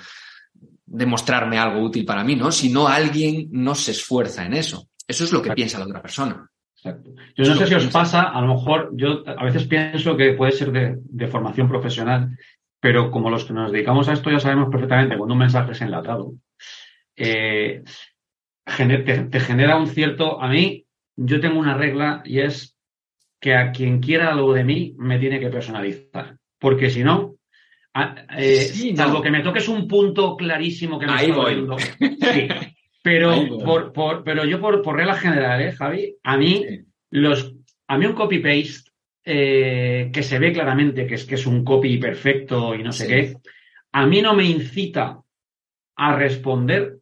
[0.85, 2.51] de mostrarme algo útil para mí, ¿no?
[2.51, 4.89] Si no, alguien no se esfuerza en eso.
[5.07, 6.49] Eso es lo que piensa la otra persona.
[6.85, 7.11] Exacto.
[7.37, 10.51] Yo no sé si os pasa, a lo mejor yo a veces pienso que puede
[10.51, 12.37] ser de, de formación profesional,
[12.81, 15.81] pero como los que nos dedicamos a esto ya sabemos perfectamente cuando un mensaje es
[15.81, 16.33] enlatado,
[17.15, 17.83] eh,
[18.65, 20.41] gener- te, te genera un cierto...
[20.41, 22.75] A mí, yo tengo una regla y es
[23.39, 27.35] que a quien quiera algo de mí me tiene que personalizar, porque si no...
[27.93, 28.97] a- eh, Sí, no.
[28.97, 31.67] salvo que me toques un punto clarísimo que me Ahí está voy.
[31.99, 32.47] Sí.
[33.03, 36.15] Pero, por, por- pero yo por, por regla general, ¿eh, Javi?
[36.23, 36.79] A mí, Sí.
[37.11, 37.53] los,
[37.87, 38.89] a mí un copy-paste
[39.25, 43.05] eh, que se ve claramente que es, que es un copy perfecto y no sé
[43.05, 43.09] Sí.
[43.11, 43.33] qué,
[43.91, 45.19] a mí no me incita
[45.97, 46.97] a responder.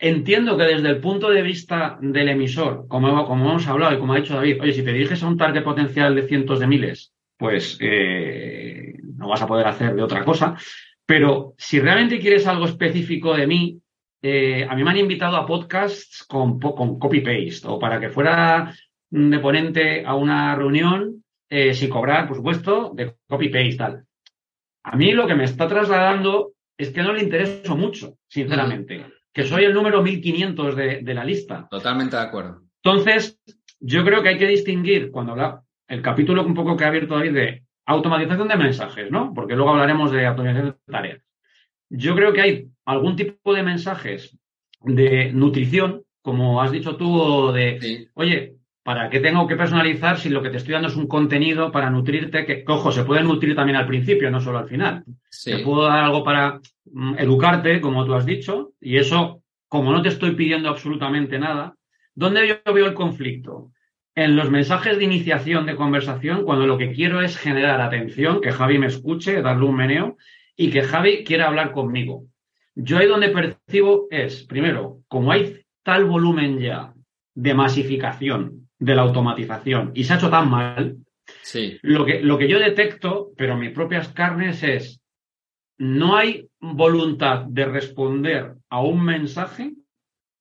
[0.00, 4.12] Entiendo que desde el punto de vista del emisor, como, como hemos hablado y como
[4.12, 7.12] ha dicho David, oye, si te diriges a un target potencial de cientos de miles,
[7.36, 10.56] pues eh, no vas a poder hacer de otra cosa.
[11.06, 13.80] Pero si realmente quieres algo específico de mí,
[14.22, 18.74] eh, a mí me han invitado a podcasts con, copy-paste o para que fuera
[19.10, 24.04] mm, de ponente a una reunión eh, sin cobrar, por supuesto, de copy-paste, tal.
[24.84, 29.06] A mí lo que me está trasladando es que no le intereso mucho, sinceramente.
[29.32, 31.66] Que soy el número 1500 de, de la lista.
[31.70, 32.62] Totalmente de acuerdo.
[32.82, 33.40] Entonces,
[33.80, 37.16] yo creo que hay que distinguir cuando habla el capítulo un poco que ha abierto
[37.16, 39.32] ahí de automatización de mensajes, ¿no?
[39.34, 41.27] Porque luego hablaremos de automatización de tareas.
[41.90, 44.36] Yo creo que hay algún tipo de mensajes
[44.82, 48.08] de nutrición, como has dicho tú, o de, Sí.
[48.14, 51.72] oye, ¿para qué tengo que personalizar si lo que te estoy dando es un contenido
[51.72, 52.44] para nutrirte?
[52.44, 55.04] Que, que, ojo, se puede nutrir también al principio, no solo al final.
[55.30, 55.50] Sí.
[55.50, 56.60] Te puedo dar algo para
[56.92, 61.74] mm, educarte, como tú has dicho, y eso como no te estoy pidiendo absolutamente nada,
[62.14, 63.70] ¿dónde yo veo el conflicto?
[64.14, 68.50] En los mensajes de iniciación de conversación, cuando lo que quiero es generar atención, que
[68.50, 70.16] Javi me escuche, darle un meneo
[70.58, 72.26] y que Javi quiera hablar conmigo.
[72.74, 76.92] Yo ahí donde percibo es, primero, como hay tal volumen ya
[77.34, 80.96] de masificación de la automatización y se ha hecho tan mal,
[81.42, 81.78] Sí.
[81.82, 85.00] lo que, lo que yo detecto, pero en mis propias carnes, es
[85.78, 89.74] no hay voluntad de responder a un mensaje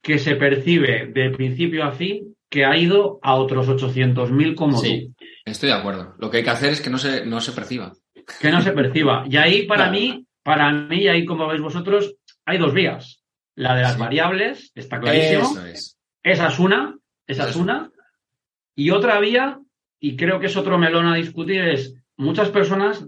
[0.01, 5.13] que se percibe de principio a fin que ha ido a otros 800.000 como Sí,
[5.45, 6.15] estoy de acuerdo.
[6.17, 7.93] Lo que hay que hacer es que no se, no se perciba.
[8.41, 9.25] Que no se perciba.
[9.29, 13.23] Y ahí para mí, para mí, y ahí como veis vosotros, hay dos vías.
[13.55, 13.99] La de las Sí.
[13.99, 15.57] variables, está clarísimo.
[15.65, 15.97] Es.
[16.23, 17.91] Esa es una, esa es es una.
[18.75, 19.59] Y otra vía,
[19.99, 23.07] y creo que es otro melón a discutir, es muchas personas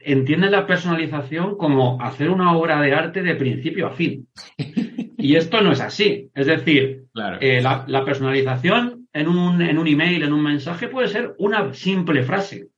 [0.00, 4.28] entienden la personalización como hacer una obra de arte de principio a fin.
[5.20, 6.30] Y esto no es así.
[6.32, 7.38] Es decir, Claro.
[7.40, 11.74] eh, la, la personalización en un, en un email, en un mensaje, puede ser una
[11.74, 12.68] simple frase.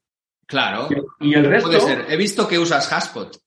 [0.51, 0.89] Claro.
[1.21, 2.05] Y el resto, Puede ser.
[2.11, 3.39] He visto que usas Haspot.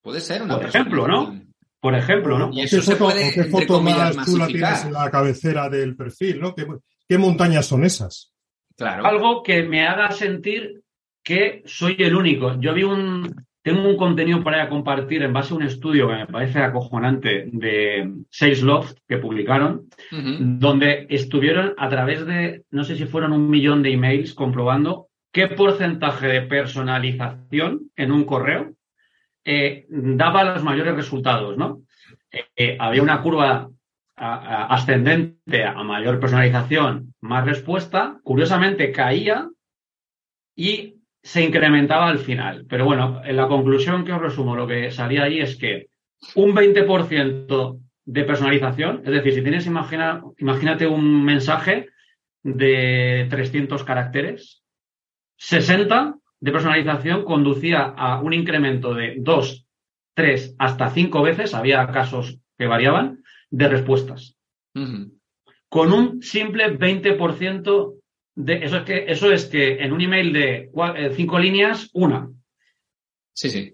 [0.00, 1.38] Puede ser una Por ejemplo, ¿no?
[1.80, 2.50] por ejemplo, ¿no?
[2.52, 4.74] Y ¿Qué eso se foto, puede, qué foto comillas, más chula masificar.
[4.74, 6.54] tienes en la cabecera del perfil, ¿no?
[6.54, 6.66] ¿Qué,
[7.06, 8.32] qué montañas son esas?
[8.76, 9.04] Claro.
[9.06, 10.82] algo que me haga sentir
[11.22, 12.60] que soy el único.
[12.60, 16.26] Yo vi un, tengo un contenido para compartir en base a un estudio que me
[16.26, 23.32] parece acojonante de Salesloft que publicaron, donde estuvieron a través de, no sé si fueron
[23.32, 25.07] un millón de emails comprobando
[25.38, 28.74] qué porcentaje de personalización en un correo
[29.44, 31.82] eh, daba los mayores resultados, ¿no?
[32.32, 33.70] Eh, eh, había una curva
[34.16, 39.48] ascendente a mayor personalización, más respuesta, curiosamente caía
[40.56, 42.66] y se incrementaba al final.
[42.68, 45.86] Pero bueno, en la conclusión que os resumo, lo que salía ahí es que
[46.34, 51.90] un 20% de personalización, es decir, si tienes, imagina, imagínate un mensaje
[52.42, 54.64] de 300 caracteres,
[55.38, 59.66] 60 de personalización conducía a un incremento de 2,
[60.14, 64.36] 3, hasta 5 veces, había casos que variaban, de respuestas.
[65.68, 67.94] Con un simple 20%
[68.34, 68.64] de...
[68.64, 70.70] Eso es que, eso es que en un email de
[71.16, 72.28] 5 líneas, una.
[73.32, 73.72] Sí, sí.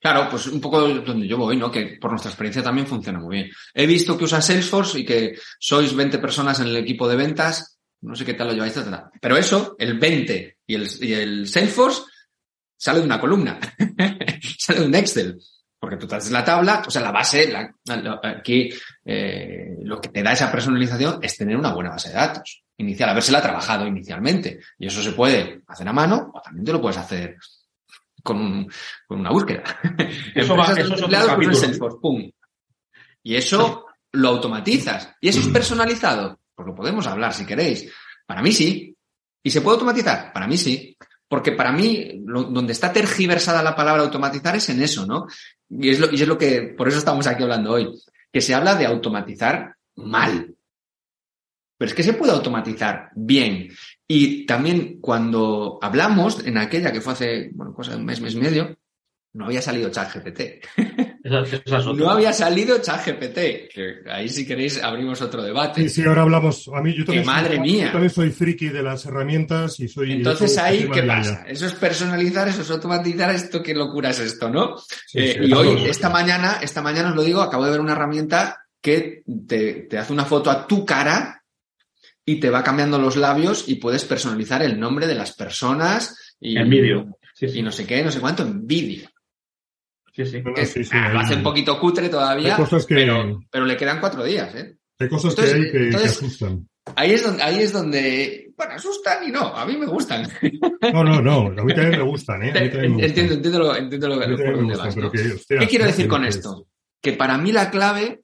[0.00, 1.70] Claro, pues un poco donde yo voy, ¿no?
[1.70, 3.50] Que por nuestra experiencia también funciona muy bien.
[3.72, 7.71] He visto que usas Salesforce y que sois 20 personas en el equipo de ventas.
[8.02, 8.74] No sé qué tal lo lleváis.
[9.20, 12.02] Pero eso, el 20 y el, y el Salesforce,
[12.76, 13.58] sale de una columna.
[14.58, 15.38] sale de un Excel.
[15.78, 18.70] Porque tú te haces la tabla, o sea, la base, la, la- aquí
[19.04, 23.10] eh, lo que te da esa personalización es tener una buena base de datos inicial,
[23.10, 24.60] habérsela trabajado inicialmente.
[24.78, 27.36] Y eso se puede hacer a mano o también te lo puedes hacer
[28.22, 28.72] con, un-
[29.08, 29.64] con una búsqueda.
[30.34, 32.30] Eso va- eso es otro en Salesforce, pum.
[33.24, 35.16] Y eso lo automatizas.
[35.20, 36.38] ¿Y eso es personalizado?
[36.62, 37.90] Pues lo podemos hablar si queréis.
[38.26, 38.96] Para mí sí.
[39.42, 40.32] ¿Y se puede automatizar?
[40.32, 40.96] Para mí sí.
[41.28, 45.26] Porque para mí, donde está tergiversada la palabra automatizar es en eso, ¿no?
[45.68, 47.90] Y es, lo, y es lo que, por eso estamos aquí hablando hoy,
[48.30, 50.54] que se habla de automatizar mal.
[51.78, 53.70] Pero es que se puede automatizar bien.
[54.06, 58.34] Y también cuando hablamos en aquella que fue hace, bueno, cosa de un mes, mes
[58.34, 58.78] y medio,
[59.32, 60.40] no había salido ChatGPT.
[61.24, 62.04] Esa, esa es otra.
[62.04, 63.34] No había salido ChatGPT.
[63.72, 65.82] Que ahí si queréis abrimos otro debate.
[65.82, 66.68] Sí, sí, ahora hablamos.
[66.74, 67.86] A mí, yo también, ¡Qué madre soy, mía!
[67.86, 70.12] yo también soy friki de las herramientas y soy.
[70.12, 71.44] Entonces soy ahí, ¿qué pasa?
[71.46, 74.76] Eso es personalizar, eso es automatizar, esto qué locura es esto, ¿no?
[74.78, 77.80] Sí, Eh, sí, y hoy, esta mañana, esta mañana os lo digo, acabo de ver
[77.80, 81.44] una herramienta que te, te hace una foto a tu cara
[82.24, 86.56] y te va cambiando los labios y puedes personalizar el nombre de las personas y,
[86.56, 87.18] En vídeo.
[87.34, 89.08] Sí, y no sé qué, no sé cuánto, en vídeo.
[90.12, 90.42] Sí, sí.
[90.66, 93.76] Sí, sí, ah, lo hace un poquito cutre todavía, Hay cosas que- pero, pero le
[93.76, 94.76] quedan cuatro días, ¿eh?
[94.98, 96.68] Hay cosas Entonces- que hay que, asustan.
[96.96, 100.28] Ahí es donde, ahí es donde, bueno, asustan y no, a mí me gustan.
[100.92, 101.46] No, no, no.
[101.60, 102.50] A mí también me gustan, ¿eh?
[102.50, 103.36] A mí también me Entiendo, gustan.
[103.36, 105.66] entiendo, lo, entiendo lo, A mí por también me dónde gustan, vas, que, hostia, ¿Qué
[105.68, 106.66] quiero decir con esto?
[107.00, 108.21] Que para mí la clave,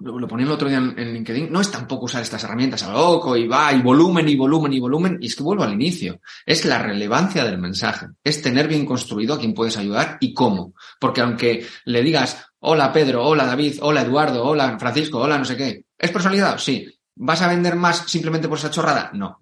[0.00, 2.82] lo, lo ponía el otro día en, en LinkedIn, no es tampoco usar estas herramientas
[2.82, 5.62] a lo loco y va, y volumen, y volumen, y volumen, y es que vuelvo
[5.64, 6.20] al inicio.
[6.44, 8.06] Es la relevancia del mensaje.
[8.22, 10.74] Es tener bien construido a quién puedes ayudar y cómo.
[11.00, 15.56] Porque aunque le digas, hola Pedro, hola David, hola Eduardo, hola Francisco, hola no sé
[15.56, 16.58] qué, ¿es personalizado?
[16.58, 16.86] Sí.
[17.16, 19.10] ¿Vas a vender más simplemente por esa chorrada?
[19.14, 19.38] No.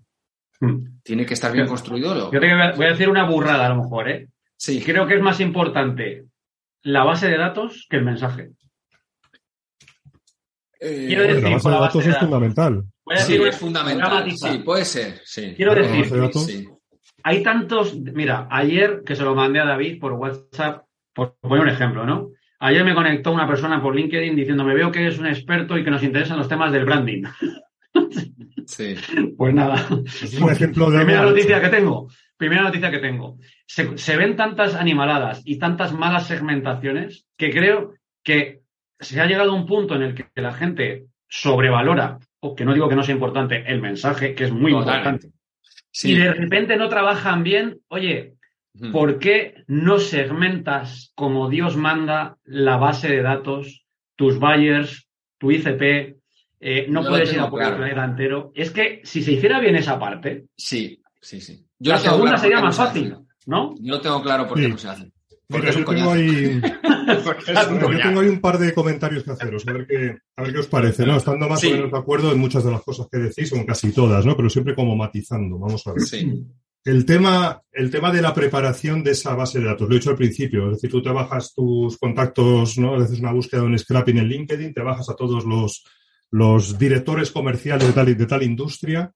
[0.61, 1.01] Mm.
[1.03, 2.15] Tiene que estar bien Yo- construido.
[2.15, 2.39] lo- Yo
[2.77, 4.29] voy a decir una burrada a lo mejor, ¿eh?
[4.57, 4.83] Sí.
[4.85, 6.27] Creo que es más importante
[6.83, 8.51] la base de datos que el mensaje.
[10.85, 12.85] Eh, Quiero decir, la base de datos es fundamental.
[13.05, 14.31] Voy a Sí, es fundamental.
[14.33, 15.21] Sí, puede ser.
[15.25, 15.55] Sí.
[15.57, 16.47] Quiero decir, base de datos.
[16.47, 16.69] Sí.
[17.23, 21.69] hay tantos, mira, ayer que se lo mandé a David por WhatsApp, por poner un
[21.69, 22.31] ejemplo, ¿no?
[22.59, 25.85] Ayer me conectó una persona por LinkedIn diciendo, me veo que eres un experto y
[25.85, 27.23] que nos interesan los temas del branding.
[28.65, 28.95] Sí.
[29.37, 29.75] Pues nada.
[30.23, 32.09] Es un ejemplo de Primera noticia que tengo.
[32.39, 33.37] Primera noticia que tengo.
[33.67, 37.93] Se, se ven tantas animaladas y tantas malas segmentaciones que creo
[38.23, 38.62] que
[39.03, 42.75] se ha llegado a un punto en el que la gente sobrevalora, o que no
[42.75, 45.27] digo que no sea importante, el mensaje, que es muy Totalmente.
[45.29, 45.39] importante.
[45.91, 46.13] Sí.
[46.13, 47.79] Y de repente no trabajan bien.
[47.89, 48.35] Oye.
[48.91, 53.85] ¿por qué no segmentas como Dios manda la base de datos,
[54.17, 56.17] tus buyers, tu ICP?
[56.59, 58.51] eh, no Yo puedes ir a por el planeta entero.
[58.55, 61.67] Es que si se hiciera bien esa parte, Sí, sí, sí.
[61.81, 63.15] la lo tengo segunda claro sería más fácil.
[63.47, 63.75] ¿no?
[63.79, 64.71] Yo lo tengo claro por qué Sí.
[64.71, 65.13] no se hace.
[65.49, 66.61] Porque Mira, es un yo tengo ahí,
[67.93, 70.59] yo tengo ahí un par de comentarios que haceros, a ver qué, a ver qué
[70.59, 71.17] os parece, ¿no?
[71.17, 71.69] Estando más Sí.
[71.69, 74.25] o menos de acuerdo en muchas de las cosas que decís, o en casi todas,
[74.27, 74.37] ¿no?
[74.37, 76.03] Pero siempre como matizando, vamos a ver.
[76.03, 76.45] Sí.
[76.85, 80.11] El tema, el tema de la preparación de esa base de datos, lo he dicho
[80.11, 82.97] al principio, es decir, tú te bajas tus contactos, ¿no?
[82.97, 85.85] Haces una búsqueda, un scrapping en LinkedIn, te bajas a todos los,
[86.33, 89.13] los directores comerciales de tal, de tal industria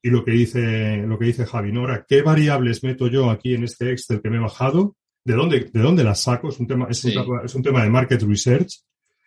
[0.00, 1.80] y lo que dice, lo que dice Javi, ¿no?
[1.80, 4.94] Ahora, ¿qué variables meto yo aquí en este Excel que me he bajado?
[5.26, 6.48] ¿De dónde, de dónde las saco?
[6.48, 7.08] Es un tema, es, Sí.
[7.16, 8.80] un, tema- es un tema de market research.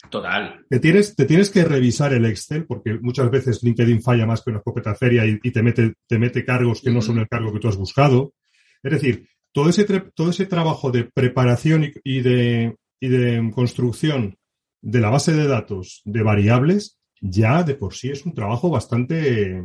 [0.09, 0.65] Total.
[0.69, 4.49] Te tienes, te tienes que revisar el Excel porque muchas veces LinkedIn falla más que
[4.49, 7.51] una escopeta feria y, y te, mete, te mete cargos que no son el cargo
[7.51, 8.33] que tú has buscado.
[8.81, 9.83] Es decir, todo ese,
[10.15, 14.38] todo ese trabajo de preparación y, y de, y de construcción
[14.81, 19.62] de la base de datos de variables ya de por sí es un trabajo bastante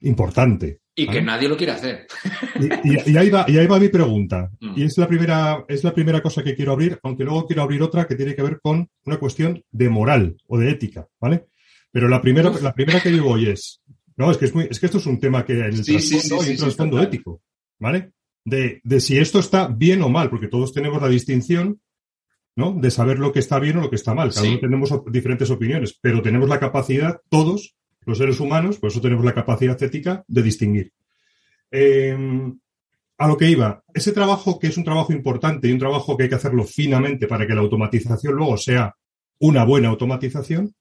[0.00, 0.80] importante.
[0.98, 2.06] Y que nadie lo quiere hacer.
[2.58, 4.50] Y, y- y ahí va, y ahí va mi pregunta.
[4.60, 4.72] Mm.
[4.76, 7.82] Y es la primera, es la primera cosa que quiero abrir, aunque luego quiero abrir
[7.82, 11.46] otra que tiene que ver con una cuestión de moral o de ética, ¿vale?
[11.92, 12.62] Pero la primera, Uf.
[12.62, 13.82] la primera que digo hoy es,
[14.16, 16.00] no, es que es muy, es que esto es un tema que en el Sí,
[16.00, 17.42] sí, trasfondo sí, hay un sí, sí, trasfondo ético,
[17.78, 18.12] ¿vale?
[18.44, 21.78] De, de si esto está bien o mal, porque todos tenemos la distinción,
[22.56, 22.72] ¿no?
[22.72, 24.30] De saber lo que está bien o lo que está mal.
[24.30, 24.48] Cada Sí.
[24.48, 27.76] uno tenemos op- diferentes opiniones, pero tenemos la capacidad, todos,
[28.06, 30.92] los seres humanos, por eso tenemos la capacidad ética de distinguir.
[31.70, 32.16] Eh,
[33.18, 36.24] a lo que iba, ese trabajo que es un trabajo importante y un trabajo que
[36.24, 38.94] hay que hacerlo finamente para que la automatización luego sea
[39.38, 40.74] una buena automatización,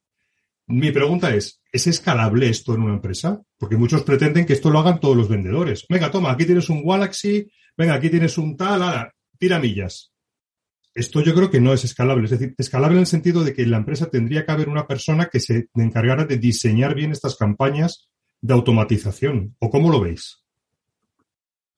[0.67, 3.41] mi pregunta es, ¿es escalable esto en una empresa?
[3.57, 5.85] Porque muchos pretenden que esto lo hagan todos los vendedores.
[5.87, 10.11] Venga, toma, aquí tienes un Galaxy, venga, aquí tienes un tal, ala, tira millas.
[10.95, 12.23] Esto yo creo que no es escalable.
[12.25, 14.87] Es decir, escalable en el sentido de que en la empresa tendría que haber una
[14.87, 18.07] persona que se encargara de diseñar bien estas campañas
[18.41, 19.55] de automatización.
[19.59, 20.41] ¿O cómo lo veis?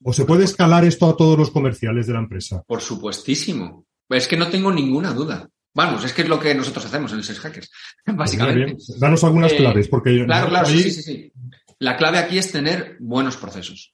[0.04, 2.62] ¿O se puede escalar esto a todos los comerciales de la empresa?
[2.68, 3.86] Por supuestísimo.
[4.10, 5.50] Es que no tengo ninguna duda.
[5.74, 7.72] Vamos, es que es lo que nosotros hacemos en el Sales Hackers,
[8.06, 8.66] básicamente.
[8.66, 11.32] Bien, Danos algunas Eh, claves, porque Claro, claro, ahí- sí, sí, sí.
[11.80, 13.94] La clave aquí es tener buenos procesos.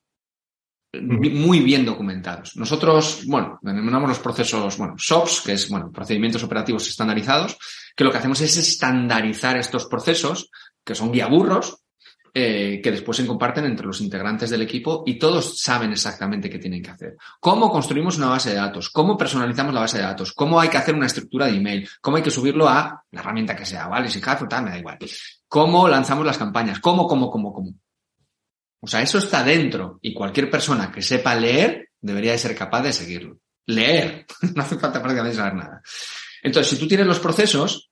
[1.02, 2.56] Muy bien documentados.
[2.56, 7.58] Nosotros, bueno, denominamos los procesos, bueno, SOPs, que es, bueno, procedimientos operativos estandarizados,
[7.96, 10.52] que lo que hacemos es estandarizar estos procesos,
[10.84, 11.84] que son guiaburros,
[12.36, 16.58] eh, que después se comparten entre los integrantes del equipo y todos saben exactamente qué
[16.58, 17.16] tienen que hacer.
[17.40, 20.78] Cómo construimos una base de datos, cómo personalizamos la base de datos, cómo hay que
[20.78, 24.10] hacer una estructura de email, cómo hay que subirlo a la herramienta que sea, ¿vale?
[24.10, 24.98] Si Carrefour, tal, me da igual.
[25.48, 27.74] Cómo lanzamos las campañas, cómo, cómo, cómo, cómo.
[28.84, 32.82] O sea, eso está dentro y cualquier persona que sepa leer debería de ser capaz
[32.82, 33.38] de seguirlo.
[33.66, 34.26] Leer.
[34.56, 35.82] no hace falta prácticamente saber nada.
[36.42, 37.90] Entonces, si tú tienes los procesos,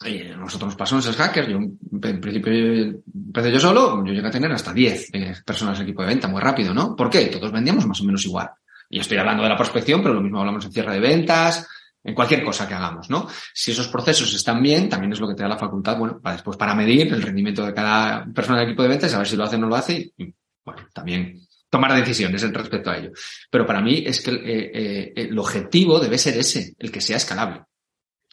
[0.00, 4.50] a nosotros en esos hackers, yo en principio empecé yo solo, yo llegué a tener
[4.50, 6.96] hasta 10 eh, personas en equipo de venta muy rápido, ¿no?
[6.96, 7.26] ¿Por qué?
[7.26, 8.48] Todos vendíamos más o menos igual.
[8.88, 11.68] Y estoy hablando de la prospección, pero lo mismo hablamos en cierre de ventas,
[12.04, 13.26] en cualquier cosa que hagamos, ¿no?
[13.54, 16.34] Si esos procesos están bien, también es lo que te da la facultad, bueno, para
[16.36, 19.44] después para medir el rendimiento de cada persona del equipo de ventas, saber si lo
[19.44, 20.34] hace o no lo hace y,
[20.64, 21.38] bueno, también
[21.70, 23.12] tomar decisiones en respecto a ello.
[23.50, 27.16] Pero para mí es que eh, eh, el objetivo debe ser ese, el que sea
[27.16, 27.62] escalable.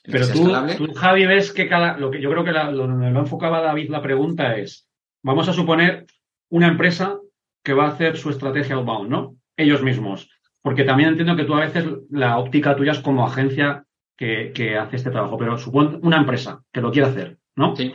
[0.04, 0.76] El Pero sea tú, escalable.
[0.76, 1.98] tú, Javi, ves que cada.
[1.98, 4.88] Lo que yo creo que la- lo, lo enfocaba David la pregunta es:
[5.24, 6.06] vamos a suponer
[6.50, 7.18] una empresa
[7.64, 9.36] que va a hacer su estrategia outbound, ¿no?
[9.56, 10.30] Ellos mismos.
[10.62, 13.86] Porque también entiendo que tú a veces la óptica tuya es como agencia
[14.18, 17.76] que, que hace este trabajo, pero supón una empresa que lo quiere hacer, ¿no?
[17.76, 17.94] Sí.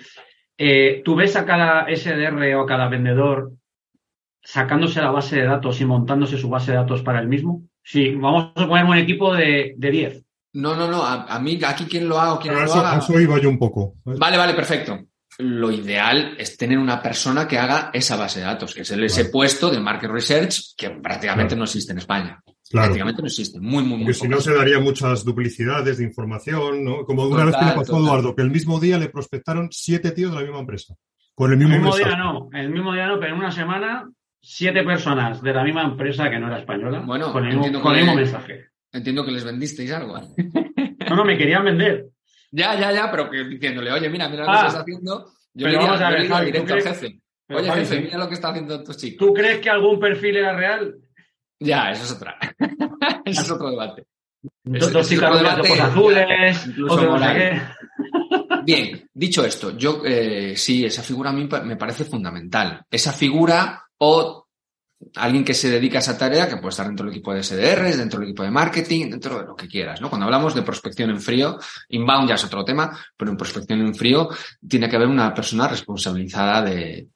[0.56, 3.52] Eh, ¿Tú ves a cada SDR o a cada vendedor
[4.42, 7.62] sacándose la base de datos y montándose su base de datos para el mismo?
[7.82, 10.24] Sí, vamos a poner un equipo de, de 10.
[10.54, 11.02] No, no, no.
[11.02, 12.98] A, a mí, aquí quien lo haga o quien no lo eso, haga.
[12.98, 13.96] eso iba yo un poco.
[14.04, 14.98] Vale, vale, perfecto.
[15.38, 19.02] Lo ideal es tener una persona que haga esa base de datos, que es el,
[19.02, 22.40] ese puesto de market research que prácticamente no existe en España.
[22.74, 22.86] Claro.
[22.88, 23.60] Prácticamente no existe.
[23.60, 23.98] Muy, muy, muy.
[24.06, 27.04] Porque si no se daría muchas duplicidades de información, ¿no?
[27.04, 28.00] Como una Total, vez que le pasó a.
[28.00, 30.94] Eduardo, que el mismo día le prospectaron siete tíos de la misma empresa.
[31.34, 32.08] Con el El mismo, mismo mensaje.
[32.14, 34.10] día no, el mismo día no, pero en una semana,
[34.40, 37.80] siete personas de la misma empresa que no era española, Bueno, con el mismo, entiendo
[37.82, 38.64] con el que- mismo mensaje.
[38.92, 40.20] Entiendo que les vendisteis algo.
[41.10, 42.06] No, no, me querían vender.
[42.50, 45.26] Ya, ya, ya, pero que diciéndole, oye, mira, mira lo Ah, que estás haciendo.
[45.52, 47.20] Yo le vamos a yo ver, le diría Javi, ¿tú directo al jefe.
[47.46, 49.26] Pero, Oye, jefe, mira lo que está haciendo tu chico.
[49.26, 50.94] ¿Tú crees que algún perfil era real?
[51.64, 52.36] Ya, eso es otra.
[53.24, 54.06] eso es otro debate.
[54.62, 57.62] Dos, dos chicas debate, ojos azules, otro qué.
[58.64, 62.84] Bien, dicho esto, yo eh, sí, esa figura a mí me parece fundamental.
[62.90, 64.44] Esa figura o
[65.16, 67.98] alguien que se dedica a esa tarea, que puede estar dentro del equipo de SDRs,
[67.98, 70.08] dentro del equipo de marketing, dentro de lo que quieras, ¿no?
[70.08, 71.58] Cuando hablamos de prospección en frío,
[71.88, 74.28] inbound ya es otro tema, pero en prospección en frío
[74.66, 77.08] tiene que haber una persona responsabilizada de,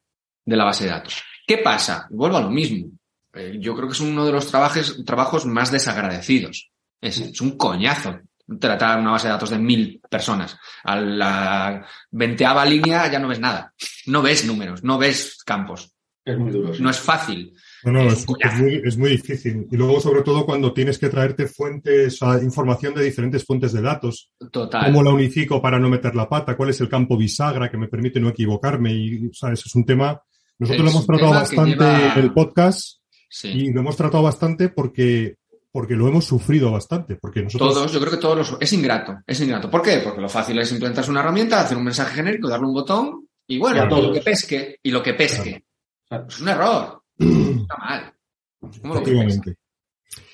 [0.45, 1.23] de la base de datos.
[1.47, 2.07] ¿Qué pasa?
[2.11, 2.91] Vuelvo a lo mismo.
[3.39, 6.71] Eh, yo creo que es uno de los trabajos, trabajos más desagradecidos.
[7.01, 8.19] Es, es un coñazo
[8.61, 10.57] tratar una base de datos de mil personas.
[10.85, 13.73] A la veinteava línea ya no ves nada.
[14.07, 15.93] No ves números, no ves campos.
[16.25, 16.75] Es muy duro.
[16.75, 16.83] sí.
[16.83, 17.55] No es fácil.
[17.85, 19.67] No, no, Es muy, es muy difícil.
[19.71, 23.73] Y luego, sobre todo, cuando tienes que traerte fuentes, o sea, información de diferentes fuentes
[23.73, 24.31] de datos.
[24.51, 24.87] Total.
[24.87, 26.57] ¿Cómo la unifico para no meter la pata?
[26.57, 28.93] ¿Cuál es el campo bisagra que me permite no equivocarme?
[28.93, 30.21] Y, o sea, ese es un tema.
[30.59, 32.98] Nosotros Es lo hemos tratado bastante lleva- en el podcast
[33.29, 33.49] Sí.
[33.49, 35.37] y lo hemos tratado bastante porque,
[35.71, 37.17] porque lo hemos sufrido bastante.
[37.17, 37.75] Porque nosotros.
[37.75, 38.57] Todos, yo creo que todos los...
[38.61, 39.71] Es ingrato, es ingrato.
[39.71, 40.01] ¿Por qué?
[40.03, 43.59] Porque lo fácil es implementarse una herramienta, hacer un mensaje genérico, darle un botón y
[43.59, 45.65] bueno, a y lo que pesque, y lo que pesque.
[46.09, 46.27] Claro.
[46.29, 47.03] Es un error.
[47.19, 48.13] Está mal.
[48.63, 49.57] Efectivamente.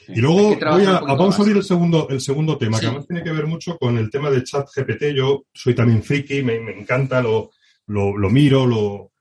[0.09, 2.83] Y luego voy a, vamos a abrir el segundo, el segundo tema, Sí.
[2.83, 5.15] que además tiene que ver mucho con el tema de chat GPT.
[5.15, 7.51] Yo soy también friki, me, me encanta, lo,
[7.87, 9.13] lo, lo miro, lo,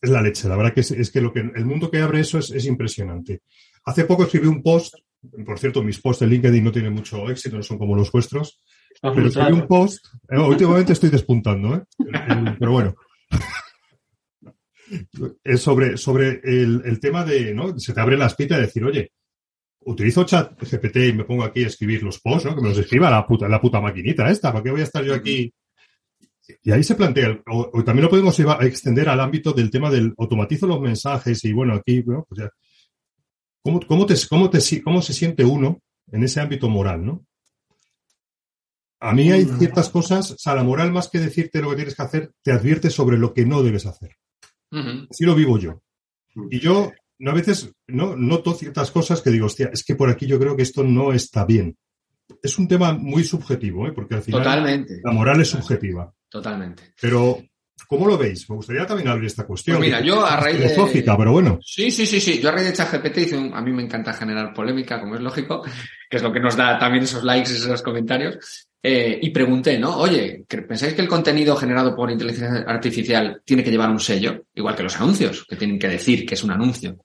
[0.00, 0.48] es la leche.
[0.48, 2.66] La verdad que es, es que, lo que el mundo que abre eso es, es
[2.66, 3.42] impresionante.
[3.84, 4.94] Hace poco escribí un post,
[5.44, 8.60] por cierto, mis posts de LinkedIn no tienen mucho éxito, no son como los vuestros,
[8.92, 11.82] Está pero escribí un post, eh, últimamente estoy despuntando, ¿eh?
[12.58, 12.94] Pero bueno.
[15.44, 17.78] Es sobre, sobre el, el tema de, ¿no?
[17.78, 19.12] Se te abre la espita de decir, oye,
[19.84, 22.56] utilizo chat GPT y me pongo aquí a escribir los posts, ¿no?
[22.56, 25.04] Que me los escriba la puta, la puta maquinita esta, ¿para qué voy a estar
[25.04, 25.52] yo aquí?
[26.62, 29.90] Y ahí se plantea, o, o también lo podemos llevar- extender al ámbito del tema
[29.90, 32.50] del automatizo los mensajes y bueno, aquí, bueno, pues ya.
[33.62, 35.80] ¿Cómo, cómo, te, cómo, te, ¿Cómo se siente uno
[36.10, 37.26] en ese ámbito moral, no?
[39.00, 41.94] A mí hay ciertas cosas, o sea, la moral más que decirte lo que tienes
[41.94, 44.16] que hacer, te advierte sobre lo que no debes hacer.
[45.10, 45.82] Así lo vivo yo.
[46.50, 50.10] Y yo no, a veces no noto ciertas cosas que digo, hostia, es que por
[50.10, 51.76] aquí yo creo que esto no está bien.
[52.42, 53.92] Es un tema muy subjetivo, ¿eh?
[53.92, 55.00] porque al final Totalmente.
[55.02, 56.14] la moral es subjetiva.
[56.30, 56.94] Totalmente.
[57.00, 57.42] Pero,
[57.88, 58.48] ¿cómo lo veis?
[58.48, 59.78] Me gustaría también abrir esta cuestión.
[59.78, 61.58] Pues mira, yo a raíz de- filosófica, pero bueno.
[61.62, 62.40] Sí, sí, sí, sí.
[62.40, 63.52] Yo a raíz de ChatGPT hice un...
[63.54, 65.62] A mí me encanta generar polémica, como es lógico,
[66.08, 68.66] que es lo que nos da también esos likes y esos comentarios.
[68.82, 69.96] Eh, y pregunté, ¿no?
[69.98, 74.46] Oye, ¿cre- ¿pensáis que el contenido generado por inteligencia artificial tiene que llevar un sello?
[74.54, 76.96] Igual que los anuncios, que tienen que decir que es un anuncio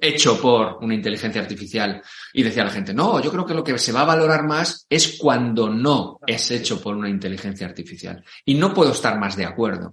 [0.00, 2.02] hecho por una inteligencia artificial.
[2.32, 4.86] Y decía la gente, no, yo creo que lo que se va a valorar más
[4.88, 8.24] es cuando no es hecho por una inteligencia artificial.
[8.44, 9.92] Y no puedo estar más de acuerdo.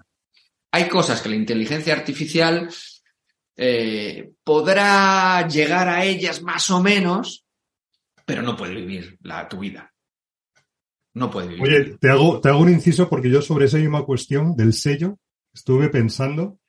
[0.72, 2.70] Hay cosas que la inteligencia artificial
[3.55, 7.45] eh, podrá llegar a ellas más o menos,
[8.26, 9.93] pero no puede vivir la, tu vida.
[11.13, 11.63] No puede vivir.
[11.63, 15.18] Oye, te hago, te hago un inciso porque yo sobre esa misma cuestión del sello
[15.53, 16.59] estuve pensando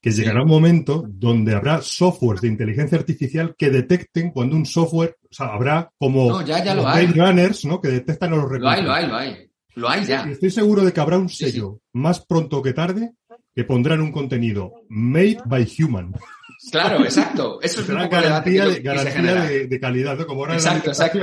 [0.00, 5.16] que llegará un momento donde habrá softwares de inteligencia artificial que detecten cuando un software,
[5.24, 7.06] o sea, habrá como No, ya- ya lo hay.
[7.08, 7.80] Runners, ¿no?
[7.80, 8.78] Que detectan a los lo recursos.
[8.78, 9.50] hay, lo hay, lo hay.
[9.76, 10.24] Lo hay ya.
[10.28, 13.12] Y estoy seguro de que habrá un Sí, sello más pronto que tarde
[13.54, 16.12] que pondrán un contenido made by human.
[16.72, 17.58] Claro, exacto.
[17.62, 20.26] Eso es un Será poco el debate garantía, de, garantía de, de calidad, ¿no?
[20.26, 21.18] Como ahora Exacto, exacto.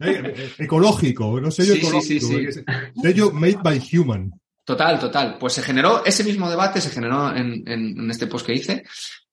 [0.00, 2.26] Eh, eh, ecológico, no sello Sí, ecológico.
[2.26, 2.60] sí, sí.
[3.00, 4.32] Sello made by human.
[4.68, 5.38] Total, total.
[5.40, 8.84] Pues se generó ese mismo debate, se generó en, este post que hice,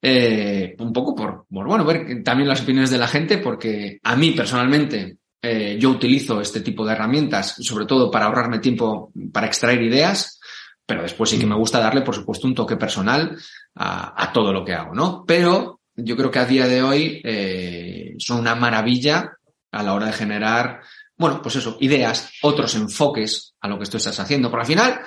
[0.02, 4.16] eh, un poco por, por, bueno, ver también las opiniones de la gente, porque a
[4.16, 9.48] mí personalmente eh, yo utilizo este tipo de herramientas, sobre todo para ahorrarme tiempo para
[9.48, 10.40] extraer ideas,
[10.86, 13.38] pero después sí que me gusta darle, por supuesto, un toque personal
[13.76, 15.26] a, a todo lo que hago, ¿no?
[15.28, 19.34] Pero yo creo que a día de hoy eh, son una maravilla
[19.70, 20.80] a la hora de generar,
[21.18, 24.50] bueno, pues eso, ideas, otros enfoques a lo que tú estás haciendo.
[24.50, 25.00] Porque al final,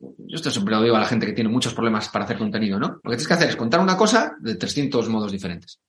[0.00, 2.78] yo esto siempre lo digo a la gente que tiene muchos problemas para hacer contenido,
[2.78, 2.88] ¿no?
[2.88, 5.80] Lo que tienes que hacer es contar una cosa de 300 modos diferentes.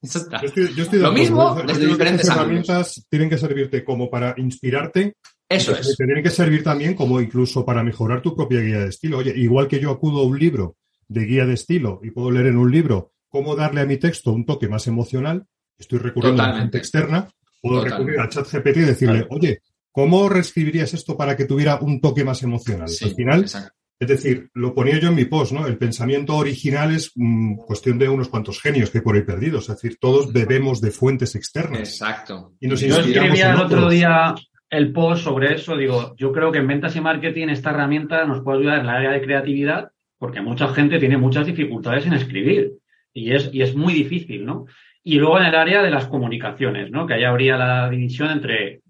[0.00, 0.40] Eso está.
[0.40, 2.46] Yo estoy, yo estoy de Lo mismo desde que diferentes ángulos.
[2.46, 5.16] herramientas tienen que servirte como para inspirarte.
[5.48, 5.96] Eso es.
[5.96, 9.18] Te tienen que servir también como incluso para mejorar tu propia guía de estilo.
[9.18, 12.46] Oye, igual que yo acudo a un libro de guía de estilo y puedo leer
[12.46, 15.46] en un libro cómo darle a mi texto un toque más emocional,
[15.78, 16.78] estoy recurriendo a la Totalmente.
[16.78, 17.28] gente externa,
[17.62, 18.12] puedo Totalmente.
[18.12, 19.28] recurrir al chat GPT y decirle, Claro.
[19.30, 19.60] oye,
[19.90, 22.88] ¿cómo reescribirías esto para que tuviera un toque más emocional?
[22.88, 23.72] Sí, Al final, exacto.
[24.00, 25.66] es decir, lo ponía yo en mi post, ¿no?
[25.66, 29.68] El pensamiento original es mm, cuestión de unos cuantos genios que hay por ahí perdidos.
[29.68, 31.78] Es decir, todos bebemos de fuentes externas.
[31.80, 32.54] Exacto.
[32.60, 34.34] Y nos Yo inspiramos escribía el otro día
[34.70, 35.76] el post sobre eso.
[35.76, 38.94] Digo, yo creo que en ventas y marketing esta herramienta nos puede ayudar en la
[38.96, 42.72] área de creatividad, porque mucha gente tiene muchas dificultades en escribir
[43.12, 44.64] y es, y es muy difícil, ¿no?
[45.04, 47.06] Y luego en el área de las comunicaciones, ¿no?
[47.06, 48.82] Que ahí habría la división entre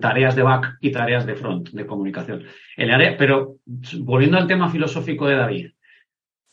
[0.00, 2.44] tareas de back y tareas de front, de comunicación.
[2.76, 3.56] El área, pero
[4.00, 5.70] volviendo al tema filosófico de David,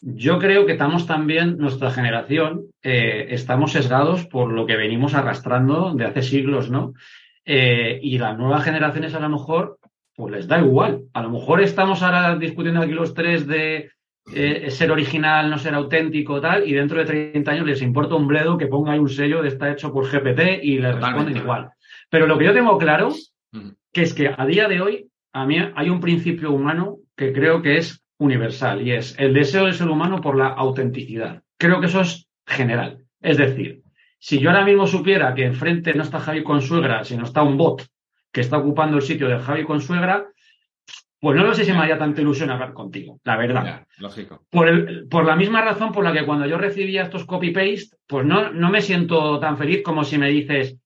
[0.01, 5.93] yo creo que estamos también, nuestra generación, eh, estamos sesgados por lo que venimos arrastrando
[5.95, 6.93] de hace siglos, ¿no?
[7.45, 9.79] Eh, y las nuevas generaciones a lo mejor,
[10.15, 11.03] pues les da igual.
[11.13, 13.91] A lo mejor estamos ahora discutiendo aquí los tres de
[14.33, 18.27] eh, ser original, no ser auténtico, tal, y dentro de 30 años les importa un
[18.27, 21.69] bledo que ponga ahí un sello de está hecho por GPT y les responden igual.
[22.09, 23.13] Pero lo que yo tengo claro,
[23.91, 27.61] que es que a día de hoy, a mí hay un principio humano que creo
[27.61, 31.43] que es universal y es el deseo del ser humano por la autenticidad.
[31.57, 33.05] Creo que eso es general.
[33.21, 33.83] Es decir,
[34.17, 37.57] si yo ahora mismo supiera que enfrente no está Javi con suegra, sino está un
[37.57, 37.85] bot
[38.31, 40.25] que está ocupando el sitio de Javi con suegra,
[41.25, 43.87] pues no lo sé si me haría tanta ilusión hablar contigo, la verdad.
[43.97, 44.45] lógico.
[44.51, 48.27] Por, el, por, la misma razón por la que cuando yo recibía estos copy-paste, pues
[48.27, 50.77] no, no me siento tan feliz como si me dices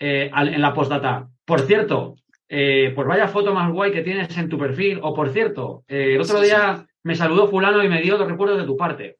[0.00, 2.16] eh, en la postdata, por cierto,
[2.48, 6.16] eh, pues vaya foto más guay que tienes en tu perfil, o por cierto, eh,
[6.16, 9.18] el otro día me saludó fulano y me dio los recuerdos de tu parte.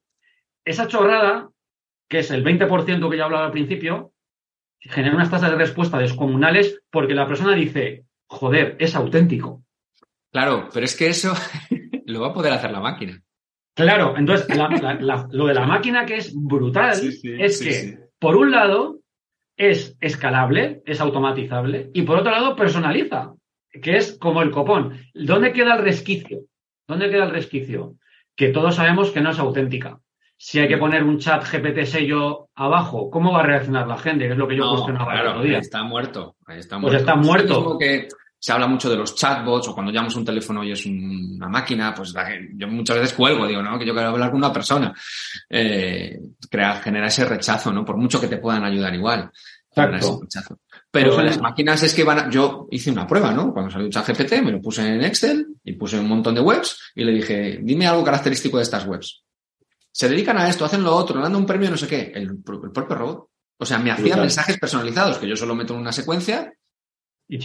[0.65, 1.51] Esa chorrada,
[2.09, 4.11] que es el 20% que ya hablaba al principio,
[4.81, 9.63] genera unas tasas de respuesta descomunales porque la persona dice, joder, es auténtico.
[10.35, 11.33] Claro, pero es que eso
[12.07, 13.23] lo va a poder hacer la máquina.
[13.73, 14.49] Claro, entonces
[15.31, 18.99] lo de la máquina que es brutal es que, por un lado,
[19.57, 23.33] es escalable, es automatizable, y por otro lado, personaliza,
[23.71, 24.99] que es como el copón.
[25.15, 26.41] ¿Dónde queda el resquicio?
[26.89, 27.95] ¿Dónde queda el resquicio?
[28.35, 30.01] Que todos sabemos que no es auténtica.
[30.37, 34.27] Si hay que poner un chat GPT sello abajo, ¿cómo va a reaccionar la gente?
[34.27, 35.59] Que es lo que yo cuestionaba el otro día.
[35.59, 36.37] Está muerto.
[36.49, 36.89] está muerto.
[36.89, 37.79] Pues está muerto
[38.45, 41.95] se habla mucho de los chatbots o cuando llamas un teléfono y es una máquina,
[41.95, 42.13] pues
[42.55, 44.95] yo muchas veces cuelgo, digo, no, que yo quiero hablar con una persona.
[45.49, 46.21] Eh,
[46.51, 47.87] crea, genera ese rechazo, ¿no?
[47.87, 49.31] Por mucho que te puedan ayudar igual.
[50.91, 52.29] Pero las máquinas es que van a...
[52.29, 53.51] Yo hice una prueba, ¿no?
[53.51, 57.03] Cuando salió ChatGPT me lo puse en Excel y puse un montón de webs y
[57.03, 59.25] le dije, dime algo característico de estas webs.
[59.91, 62.13] Se dedican a esto, hacen lo otro, dando un premio, no sé qué.
[62.15, 63.31] El, propio robot.
[63.57, 66.53] O sea, me hacía mensajes personalizados que yo solo meto en una secuencia
[67.27, 67.39] y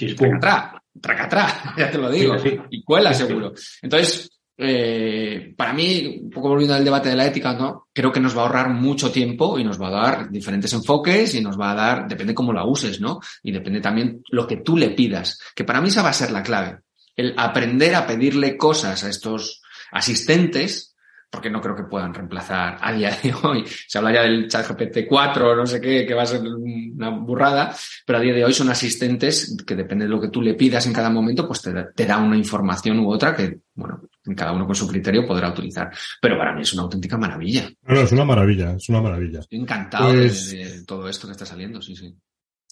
[1.02, 2.36] tracatrá, ya te lo digo,
[2.70, 3.54] y cuela seguro.
[3.82, 4.30] Entonces,
[4.62, 7.88] eh, para mí, un poco volviendo al debate de la ética, ¿no?
[7.94, 11.34] Creo que nos va a ahorrar mucho tiempo y nos va a dar diferentes enfoques
[11.36, 13.20] y nos va a dar, depende cómo la uses, ¿no?
[13.42, 16.32] Y depende también lo que tú le pidas, que para mí esa va a ser
[16.32, 16.80] la clave.
[17.16, 20.89] El aprender a pedirle cosas a estos asistentes
[21.30, 23.64] porque no creo que puedan reemplazar a día de hoy.
[23.88, 26.42] Se habla ya del chat GPT 4 o no sé qué, que va a ser
[26.42, 27.76] una burrada,
[28.06, 30.86] pero a día de hoy son asistentes que depende de lo que tú le pidas
[30.88, 34.02] en cada momento, pues te, da una información u otra que, bueno,
[34.36, 35.92] cada uno con su criterio podrá utilizar.
[36.22, 37.70] Pero para mí es una auténtica maravilla.
[37.84, 39.40] No, es una maravilla, es una maravilla.
[39.40, 42.16] Estoy encantado de, pues de todo esto que está saliendo, sí, sí.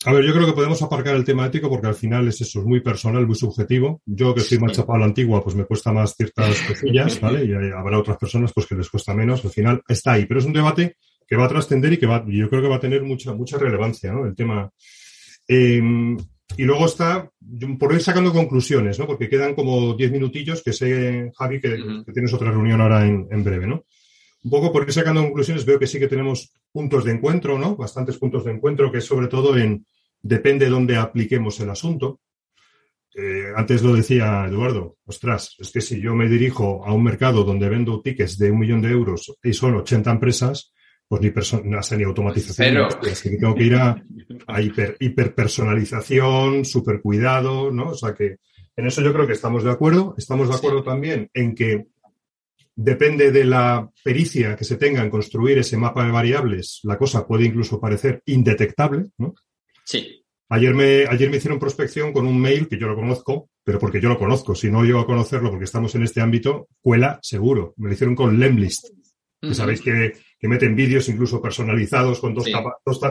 [0.05, 2.59] A ver, yo creo que podemos aparcar el tema ético porque al final es eso,
[2.59, 4.01] es muy personal, muy subjetivo.
[4.05, 7.45] Yo que soy más chapado a la antigua, pues me cuesta más ciertas cosillas, ¿vale?
[7.45, 9.43] Y habrá otras personas pues que les cuesta menos.
[9.43, 12.23] Al final está ahí, pero es un debate que va a trascender y que va,
[12.27, 14.25] yo creo que va a tener mucha, mucha relevancia, ¿no?
[14.25, 14.71] El tema.
[15.47, 16.15] Em,
[16.55, 17.29] y luego está,
[17.79, 19.07] por ir sacando conclusiones, ¿no?
[19.07, 21.75] Porque quedan como diez minutillos que sé, Javi, que,
[22.13, 23.83] tienes otra reunión ahora en, en breve, ¿no?
[24.47, 27.75] Un poco por ir sacando conclusiones, veo que sí que tenemos puntos de encuentro, ¿no?
[27.75, 29.85] Bastantes puntos de encuentro, que sobre todo en
[30.21, 32.21] depende de dónde apliquemos el asunto.
[33.13, 37.43] Eh, antes lo decía Eduardo, ostras, es que si yo me dirijo a un mercado
[37.43, 40.71] donde vendo tickets de un millón de euros y son 80 empresas,
[41.09, 42.87] pues ni, ni automatización, Pero...
[43.11, 44.01] es que tengo que ir a,
[44.61, 47.89] hiper, hiperpersonalización, super cuidado, ¿no?
[47.89, 48.37] O sea que
[48.77, 50.15] en eso yo creo que estamos de acuerdo.
[50.17, 51.87] Estamos de acuerdo también en que
[52.79, 57.25] Depende de la pericia que se tenga en construir ese mapa de variables, la cosa
[57.25, 59.33] puede incluso parecer indetectable, ¿no?
[59.83, 60.23] Sí.
[60.49, 63.99] Ayer me, ayer me hicieron prospección con un mail que yo lo conozco, pero porque
[63.99, 64.53] yo lo conozco.
[64.53, 67.73] Si no llego a conocerlo porque estamos en este ámbito, cuela seguro.
[67.77, 68.89] Me lo hicieron con Lemlist.
[69.41, 72.45] Que sabéis que, meten vídeos incluso personalizados con dos,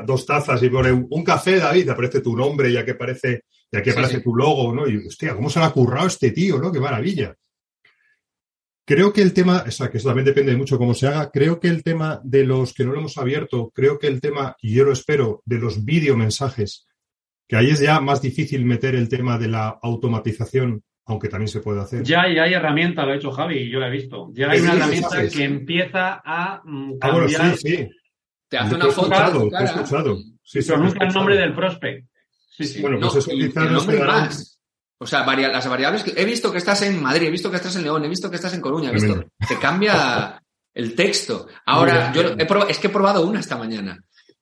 [0.06, 3.90] dos, tazas y pone un café, David, aparece tu nombre y aquí aparece, y aquí
[3.90, 4.88] aparece tu logo, ¿no?
[4.88, 6.70] Y hostia, ¿cómo se le ha currado este tío, ¿no?
[6.70, 7.34] Qué maravilla.
[8.88, 11.28] Creo que el tema, o sea, que eso también depende de mucho cómo se haga,
[11.32, 14.54] creo que el tema de los que no lo hemos abierto, creo que el tema,
[14.62, 16.86] y yo lo espero, de los videomensajes,
[17.48, 21.58] que ahí es ya más difícil meter el tema de la automatización, aunque también se
[21.58, 22.04] puede hacer.
[22.04, 24.30] Ya hay, hay herramienta, lo ha hecho Javi, yo la he visto.
[24.32, 26.98] Ya hay una herramienta que empieza a cambiar.
[27.00, 27.90] Ah, bueno, sí, sí.
[28.48, 29.12] Te hace una foto.
[29.12, 30.18] Escuchado, te he escuchado.
[30.44, 32.06] Sí, pronuncia el nombre del prospect.
[32.50, 32.80] Sí, sí.
[32.80, 34.55] Bueno, pues eso quizás nombre más
[34.98, 37.56] O sea, varia- las variables que he visto que estás en Madrid, he visto que
[37.56, 40.42] estás en León, he visto que estás en Coruña, he visto, te cambia
[40.74, 41.46] el texto.
[41.66, 43.98] Ahora, yo he proba- es que he probado una esta mañana.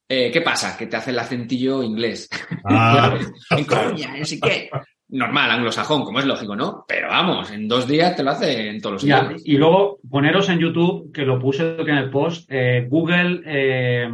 [0.09, 0.77] Eh, ¿Qué pasa?
[0.77, 2.29] Que te hace el acentillo inglés.
[2.65, 3.19] Ah,
[3.51, 4.71] en Coruña, así que
[5.09, 6.85] normal, anglosajón, como es lógico, ¿no?
[6.87, 9.43] Pero vamos, en dos días te lo hace en todos los idiomas.
[9.45, 14.09] y luego poneros en YouTube, que lo puse en el post, eh, Google, eh,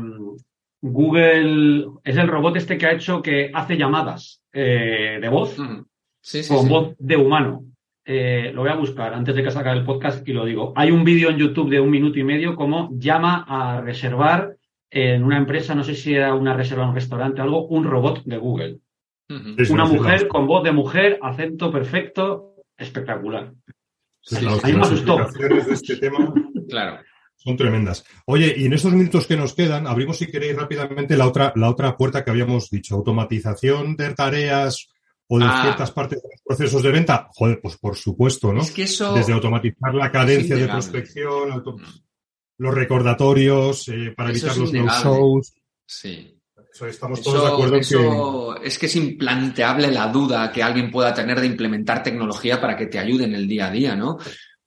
[0.82, 5.86] Google es el robot este que ha hecho que hace llamadas de voz Ujú.
[6.20, 6.68] Sí, sí, con sí.
[6.68, 7.64] voz de humano.
[8.04, 10.72] Eh, lo voy a buscar antes de que saque el podcast y lo digo.
[10.76, 14.56] Hay un vídeo en YouTube de un minuto y medio como llama a reservar
[14.90, 17.84] en una empresa, no sé si era una reserva en un restaurante o algo, un
[17.84, 18.78] robot de Google.
[19.70, 23.52] Una mujer con voz de mujer, acento perfecto, espectacular.
[24.20, 25.16] sí, Sí, la- sí, a mí me las asustó.
[25.16, 26.34] de este tema
[26.68, 26.98] Claro.
[27.36, 28.04] son tremendas.
[28.26, 31.70] Oye, y en estos minutos que nos quedan, abrimos si queréis rápidamente la otra, la
[31.70, 34.88] otra puerta que habíamos dicho, automatización de tareas
[35.32, 35.62] o de Ah.
[35.62, 37.28] ciertas partes de los procesos de venta.
[37.34, 38.60] Joder, pues por supuesto, ¿no?
[38.62, 39.14] Es que eso.
[39.14, 41.84] Desde automatizar la cadencia de prospección, auto- Mm.
[42.58, 45.54] los recordatorios eh, para Eso evitar los no-shows.
[45.86, 46.36] Sí.
[46.72, 48.66] Eso Estamos todos de acuerdo que...
[48.66, 52.86] es que es implanteable la duda que alguien pueda tener de implementar tecnología para que
[52.86, 54.18] te ayude en el día a día, ¿no?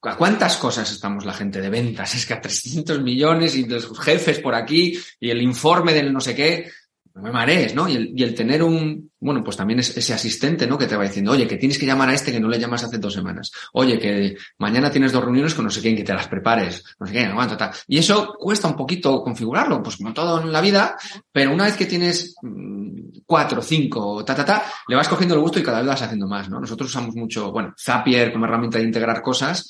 [0.01, 2.13] ¿A cuántas cosas estamos la gente de ventas?
[2.13, 6.19] Es que a 300 millones y los jefes por aquí y el informe del no
[6.19, 6.69] sé qué.
[7.15, 7.87] No me marees, ¿no?
[7.87, 10.79] Y el, y el tener un, bueno, pues también es ese asistente, ¿no?
[10.79, 12.83] Que te va diciendo, oye, que tienes que llamar a este que no le llamas
[12.83, 13.51] hace dos semanas.
[13.73, 16.83] Oye, que mañana tienes dos reuniones con no sé quién, que te las prepares.
[16.99, 17.71] No sé qué, aguanta, tal.
[17.87, 20.97] Y eso cuesta un poquito configurarlo, pues como todo en la vida,
[21.31, 25.41] pero una vez que tienes mm, cuatro, cinco, ta, ta, ta, le vas cogiendo el
[25.41, 26.59] gusto y cada vez vas haciendo más, ¿no?
[26.59, 29.69] Nosotros usamos mucho, bueno, Zapier como herramienta de integrar cosas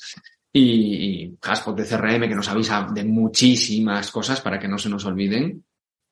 [0.50, 5.04] y, y de CRM que nos avisa de muchísimas cosas para que no se nos
[5.04, 5.62] olviden.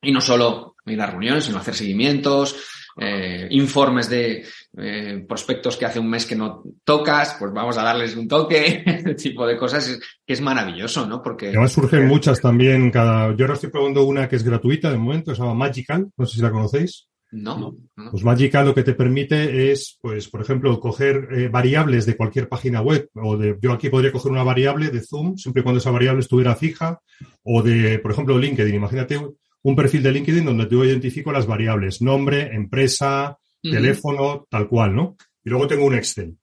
[0.03, 2.55] Y no solo ir a reuniones, sino hacer seguimientos,
[2.99, 4.45] eh, informes de
[4.77, 8.83] eh, prospectos que hace un mes que no tocas, pues vamos a darles un toque,
[8.85, 11.21] ese tipo de cosas, es- que es maravilloso, ¿no?
[11.21, 12.91] Porque Además surgen muchas también.
[12.91, 13.35] Cada...
[13.35, 16.35] Yo ahora estoy probando una que es gratuita de momento, se llama Magical, no sé
[16.35, 17.07] si la conocéis.
[17.31, 17.57] no,
[17.95, 18.11] no.
[18.11, 22.47] Pues Magical lo que te permite es, pues, por ejemplo, coger eh, variables de cualquier
[22.47, 23.09] página web.
[23.15, 26.19] O de, yo aquí podría coger una variable de Zoom, siempre y cuando esa variable
[26.21, 26.99] estuviera fija.
[27.43, 28.75] O de, por ejemplo, LinkedIn.
[28.75, 29.19] Imagínate
[29.63, 35.15] un perfil de LinkedIn donde yo identifico las variables, nombre, empresa, teléfono, tal cual, ¿no?
[35.43, 36.37] Y luego tengo un Excel.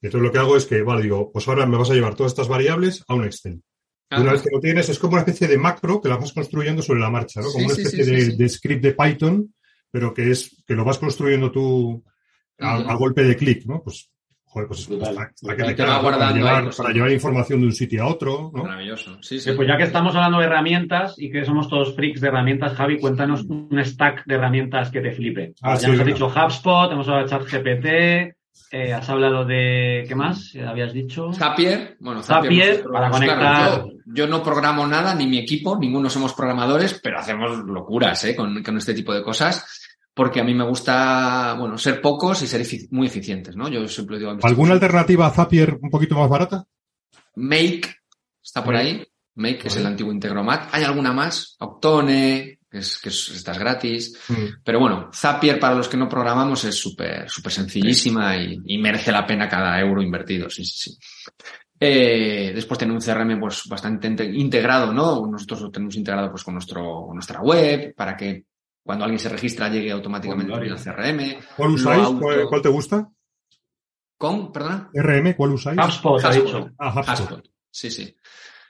[0.00, 2.32] Entonces lo que hago es que, vale, digo, pues ahora me vas a llevar todas
[2.32, 3.62] estas variables a un Excel.
[4.10, 6.32] Ah, Una vez que lo tienes, es como una especie de macro que la vas
[6.32, 7.50] construyendo sobre la marcha, ¿no?
[7.50, 8.36] Como Sí, una especie sí, de, sí, sí.
[8.36, 9.54] de script de Python,
[9.90, 12.04] pero que es que lo vas construyendo tú
[12.58, 13.82] a, a golpe de clic, ¿no?
[13.82, 14.10] Pues,
[14.48, 15.66] joder, pues Brutal, está, está que brutal.
[15.68, 16.76] te Te va para, guardando ahí llevar, cosas.
[16.84, 18.62] para llevar información de un sitio a otro, ¿no?
[18.64, 19.18] Maravilloso.
[19.22, 19.50] Sí, sí.
[19.50, 22.74] Sí, pues ya que estamos hablando de herramientas y que somos todos freaks de herramientas,
[22.74, 25.54] Javi, cuéntanos un stack de herramientas que te flipe.
[25.62, 28.34] Ah, ya sí, nos has dicho HubSpot, hemos hablado de ChatGPT,
[28.70, 30.04] eh, has hablado de...
[30.06, 30.54] ¿Qué más?
[30.66, 31.32] ¿Habías dicho?
[31.32, 33.82] Zapier, bueno, Zapier, para conectar.
[33.84, 38.36] yo, yo no programo nada, ni mi equipo, ninguno somos programadores, pero hacemos locuras ¿eh?
[38.36, 39.87] con, con este tipo de cosas,
[40.18, 43.68] porque a mí me gusta, bueno, ser pocos y ser muy eficientes, ¿no?
[43.68, 46.64] Yo siempre digo a ¿Alguna alternativa a Zapier un poquito más barata?
[47.36, 47.82] Make
[48.42, 49.06] está por ahí,
[49.36, 50.70] Make es el antiguo Integromat.
[50.72, 54.18] Hay alguna más, Octone, que es, que es, esta es gratis.
[54.28, 54.60] Mm.
[54.64, 59.12] Pero bueno, Zapier para los que no programamos es súper súper sencillísima y, y merece
[59.12, 60.98] la pena cada euro invertido, sí, sí, sí.
[61.78, 65.24] Eh, después tener un CRM pues bastante inte- integrado, ¿no?
[65.30, 68.46] Nosotros lo tenemos integrado pues con nuestro, nuestra web para que
[68.88, 71.20] cuando alguien se registra llegue automáticamente al CRM.
[71.58, 72.02] ¿Cuál usáis?
[72.04, 73.06] auto- ¿Cuál, cuál te gusta?
[74.16, 74.50] ¿Con?
[74.50, 74.88] ¿Perdona?
[74.94, 75.78] RM, ¿cuál usáis?
[75.78, 76.44] HubSpot, ha HubSpot.
[76.46, 76.70] dicho.
[76.78, 77.44] Ah, HubSpot.
[77.70, 78.16] Sí, sí.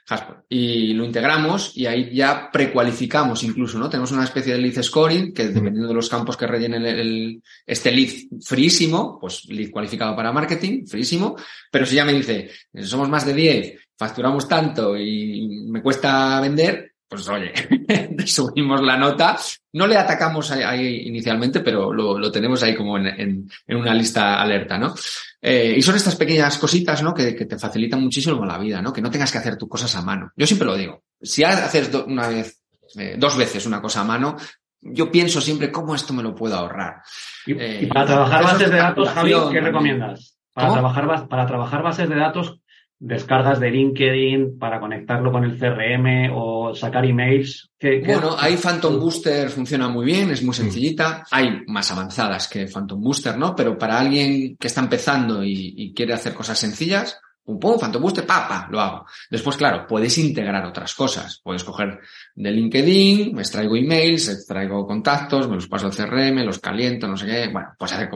[0.09, 0.45] Haspot.
[0.49, 3.89] Y lo integramos y ahí ya precualificamos incluso, ¿no?
[3.89, 7.43] Tenemos una especie de lead scoring que dependiendo de los campos que rellene el, el-
[7.65, 8.09] este lead
[8.43, 11.37] frísimo, pues lead cualificado para marketing, frísimo,
[11.71, 12.49] pero si ya me dice,
[12.81, 17.51] somos más de 10, facturamos tanto y me cuesta vender, pues oye,
[18.25, 19.37] subimos la nota.
[19.73, 23.93] No le atacamos ahí, inicialmente, pero lo, lo tenemos ahí como en, en- en una
[23.93, 24.93] lista alerta, ¿no?
[25.41, 27.13] Eh, y son estas pequeñas cositas, ¿no?
[27.13, 28.91] Que, que te facilitan muchísimo la vida, ¿no?
[28.93, 30.31] Que no tengas que hacer tus cosas a mano.
[30.35, 31.03] Yo siempre lo digo.
[31.21, 32.61] Si haces do- una vez,
[32.97, 34.35] eh, dos veces una cosa a mano,
[34.81, 37.01] yo pienso siempre cómo esto me lo puedo ahorrar.
[37.45, 40.35] Y, Eh, y para trabajar bases de datos, Javi, ¿qué recomiendas?
[40.53, 40.79] Para ¿Cómo?
[40.93, 42.59] trabajar, para trabajar bases de datos,
[42.99, 47.69] descargas de LinkedIn, para conectarlo con el CRM o sacar emails.
[47.79, 51.23] ¿Qué, qué- Bueno, ahí Phantom Booster funciona muy bien, es muy sencillita.
[51.31, 53.55] Hay más avanzadas que Phantom Booster, ¿no?
[53.55, 58.01] Pero para alguien que está empezando y, y quiere hacer cosas sencillas, pum, pum, Phantom
[58.01, 59.05] Booster, pa, lo hago.
[59.31, 61.39] Después, claro, puedes integrar otras cosas.
[61.41, 61.99] Puedes coger
[62.35, 67.15] de LinkedIn, me extraigo emails, extraigo contactos, me los paso al CRM, los caliento, no
[67.15, 67.47] sé qué.
[67.51, 68.09] Bueno, pues hacer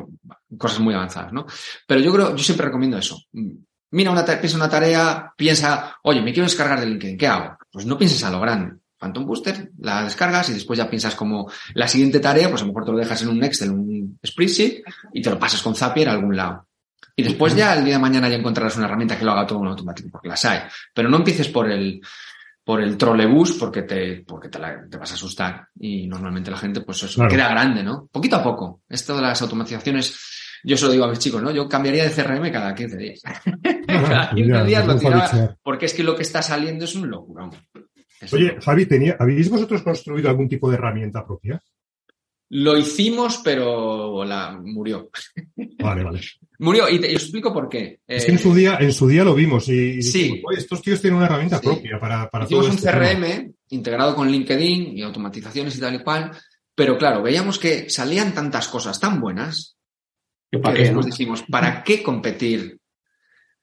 [0.57, 1.45] cosas muy avanzadas, ¿no?
[1.87, 3.17] Pero yo creo, yo siempre recomiendo eso.
[3.93, 7.57] Mira una, piensa una tarea, piensa, oye, me quiero descargar de LinkedIn, ¿qué hago?
[7.71, 8.75] Pues no pienses a lo grande.
[8.97, 12.69] Phantom Booster, la descargas y después ya piensas como la siguiente tarea, pues a lo
[12.69, 14.83] mejor te lo dejas en un Excel, un spreadsheet
[15.13, 16.67] y te lo pasas con Zapier a algún lado.
[17.15, 19.59] Y después ya el día de mañana ya encontrarás una herramienta que lo haga todo
[19.59, 20.61] en automático, porque las hay.
[20.93, 22.01] Pero no empieces por el,
[22.63, 25.67] por el trolebús porque te, porque te, te vas a asustar.
[25.79, 28.07] Y normalmente la gente, pues eso, queda grande, ¿no?
[28.11, 28.81] Poquito a poco.
[28.89, 30.15] Esto de las automatizaciones,
[30.63, 31.51] yo se lo digo a mis chicos, ¿no?
[31.51, 33.21] Yo cambiaría de CRM cada 15 días.
[33.87, 37.49] cada 15 días lo tiraba, porque es que lo que está saliendo es un locura.
[38.31, 41.61] Oye, Javi, tenía, ¿habéis vosotros construido algún tipo de herramienta propia?
[42.49, 45.09] Lo hicimos, pero la murió.
[45.79, 46.21] Vale, vale.
[46.59, 47.99] Murió, y te explico por qué.
[48.07, 50.41] Es que en su día, en su día lo vimos y, sí.
[50.55, 54.97] estos tíos tienen una herramienta propia para, para Hicimos un este CRM integrado con LinkedIn
[54.97, 56.31] y automatizaciones y tal y cual,
[56.75, 59.75] pero claro, veíamos que salían tantas cosas tan buenas
[60.61, 62.77] que después dijimos, ¿para qué competir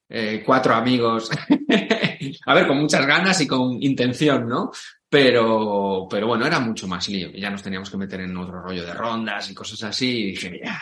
[0.09, 1.31] eh, cuatro amigos?
[2.47, 4.71] A ver, con muchas ganas y con intención, ¿no?
[5.09, 7.31] Pero, pero bueno, era mucho más lío.
[7.33, 10.09] Ya nos teníamos que meter en otro rollo de rondas y cosas así.
[10.09, 10.81] Y dije, mira,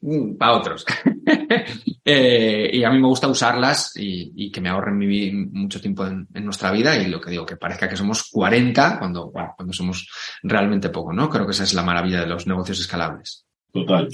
[0.00, 0.86] mm, para otros.
[2.04, 6.06] eh, y a mí me gusta usarlas y, y que me ahorren mi, mucho tiempo
[6.06, 6.96] en, en, nuestra vida.
[6.96, 10.08] Y lo que digo, que parezca que somos 40 cuando, bueno, cuando somos
[10.42, 11.28] realmente poco, ¿no?
[11.28, 13.44] Creo que esa es la maravilla de los negocios escalables.
[13.72, 14.08] Total.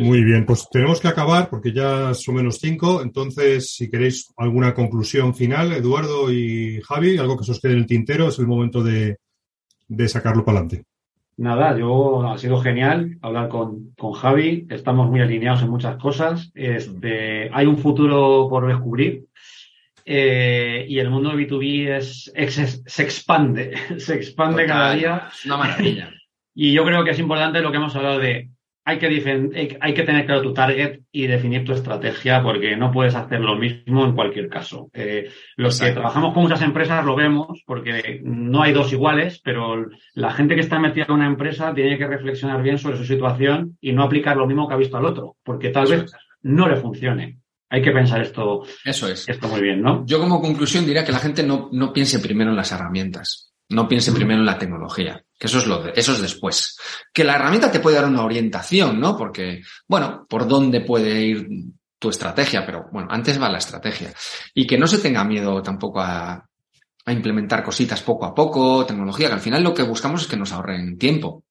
[0.00, 3.02] Muy bien, pues tenemos que acabar porque ya son menos cinco.
[3.02, 7.78] Entonces, si queréis alguna conclusión final, Eduardo y Javi, algo que se os quede en
[7.78, 9.18] el tintero, es el momento de,
[9.88, 10.86] de sacarlo para adelante.
[11.36, 14.66] Nada, yo ha sido genial hablar con, con, Javi.
[14.70, 16.50] Estamos muy alineados en muchas cosas.
[16.54, 19.24] Este, hay un futuro por descubrir.
[20.04, 25.28] Eh, y el mundo de B2B es, es se expande, se expande Total, cada día.
[25.32, 26.10] Es una maravilla.
[26.54, 28.50] y yo creo que es importante lo que hemos hablado de
[28.86, 33.14] hay que, hay que tener claro tu target y definir tu estrategia porque no puedes
[33.14, 34.90] hacer lo mismo en cualquier caso.
[34.92, 35.86] Eh, los Exacto.
[35.86, 40.54] que trabajamos con muchas empresas lo vemos porque no hay dos iguales, pero la gente
[40.54, 44.02] que está metida en una empresa tiene que reflexionar bien sobre su situación y no
[44.02, 46.12] aplicar lo mismo que ha visto al otro, porque tal Eso vez es.
[46.42, 47.38] no le funcione.
[47.70, 49.28] Hay que pensar esto, Eso es.
[49.28, 50.04] esto muy bien, ¿no?
[50.06, 53.52] Yo como conclusión diría que la gente no, no piense primero en las herramientas.
[53.70, 56.78] No piense primero en la tecnología, que eso es lo de, eso es después.
[57.12, 59.16] Que la herramienta te puede dar una orientación, ¿no?
[59.16, 61.48] Porque, bueno, por dónde puede ir
[61.98, 64.12] tu estrategia, pero bueno, antes va la estrategia.
[64.54, 66.48] Y que no se tenga miedo tampoco a,
[67.06, 70.36] a implementar cositas poco a poco, tecnología, que al final lo que buscamos es que
[70.36, 71.44] nos ahorren tiempo.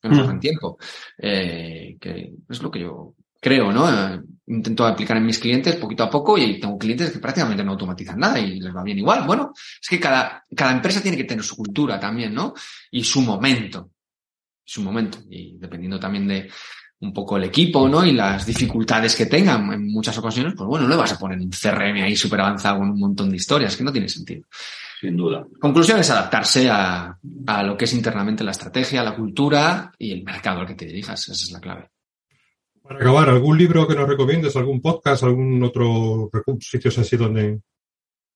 [0.00, 0.78] Que nos ahorren tiempo.
[1.16, 4.22] Eh, que es lo que yo creo, ¿no?
[4.46, 8.18] Intento aplicar en mis clientes poquito a poco y tengo clientes que prácticamente no automatizan
[8.18, 9.24] nada y les va bien igual.
[9.26, 12.54] Bueno, es que cada, cada empresa tiene que tener su cultura también, ¿no?
[12.92, 13.90] Y su momento.
[14.64, 15.18] Su momento.
[15.28, 16.50] Y dependiendo también de
[17.00, 18.04] un poco el equipo, ¿no?
[18.06, 21.40] Y las dificultades que tengan en muchas ocasiones, pues bueno, no le vas a poner
[21.40, 24.46] un CRM ahí súper avanzado con un montón de historias, que no tiene sentido.
[25.00, 25.44] Sin duda.
[25.60, 27.18] Conclusión es adaptarse a,
[27.48, 30.86] a lo que es internamente la estrategia, la cultura y el mercado al que te
[30.86, 31.28] dirijas.
[31.28, 31.90] Esa es la clave.
[32.82, 34.56] Para acabar, ¿algún libro que nos recomiendes?
[34.56, 35.22] ¿Algún podcast?
[35.22, 36.30] ¿Algún otro
[36.60, 37.60] sitios así donde...?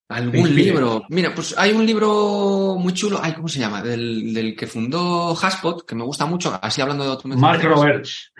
[0.09, 1.03] ¿Algún libro?
[1.09, 3.83] Mira, pues hay un libro muy chulo, ay, ¿cómo se llama?
[3.83, 8.33] Del, del que fundó Haspot, que me gusta mucho, así hablando de otro Mark Roberts.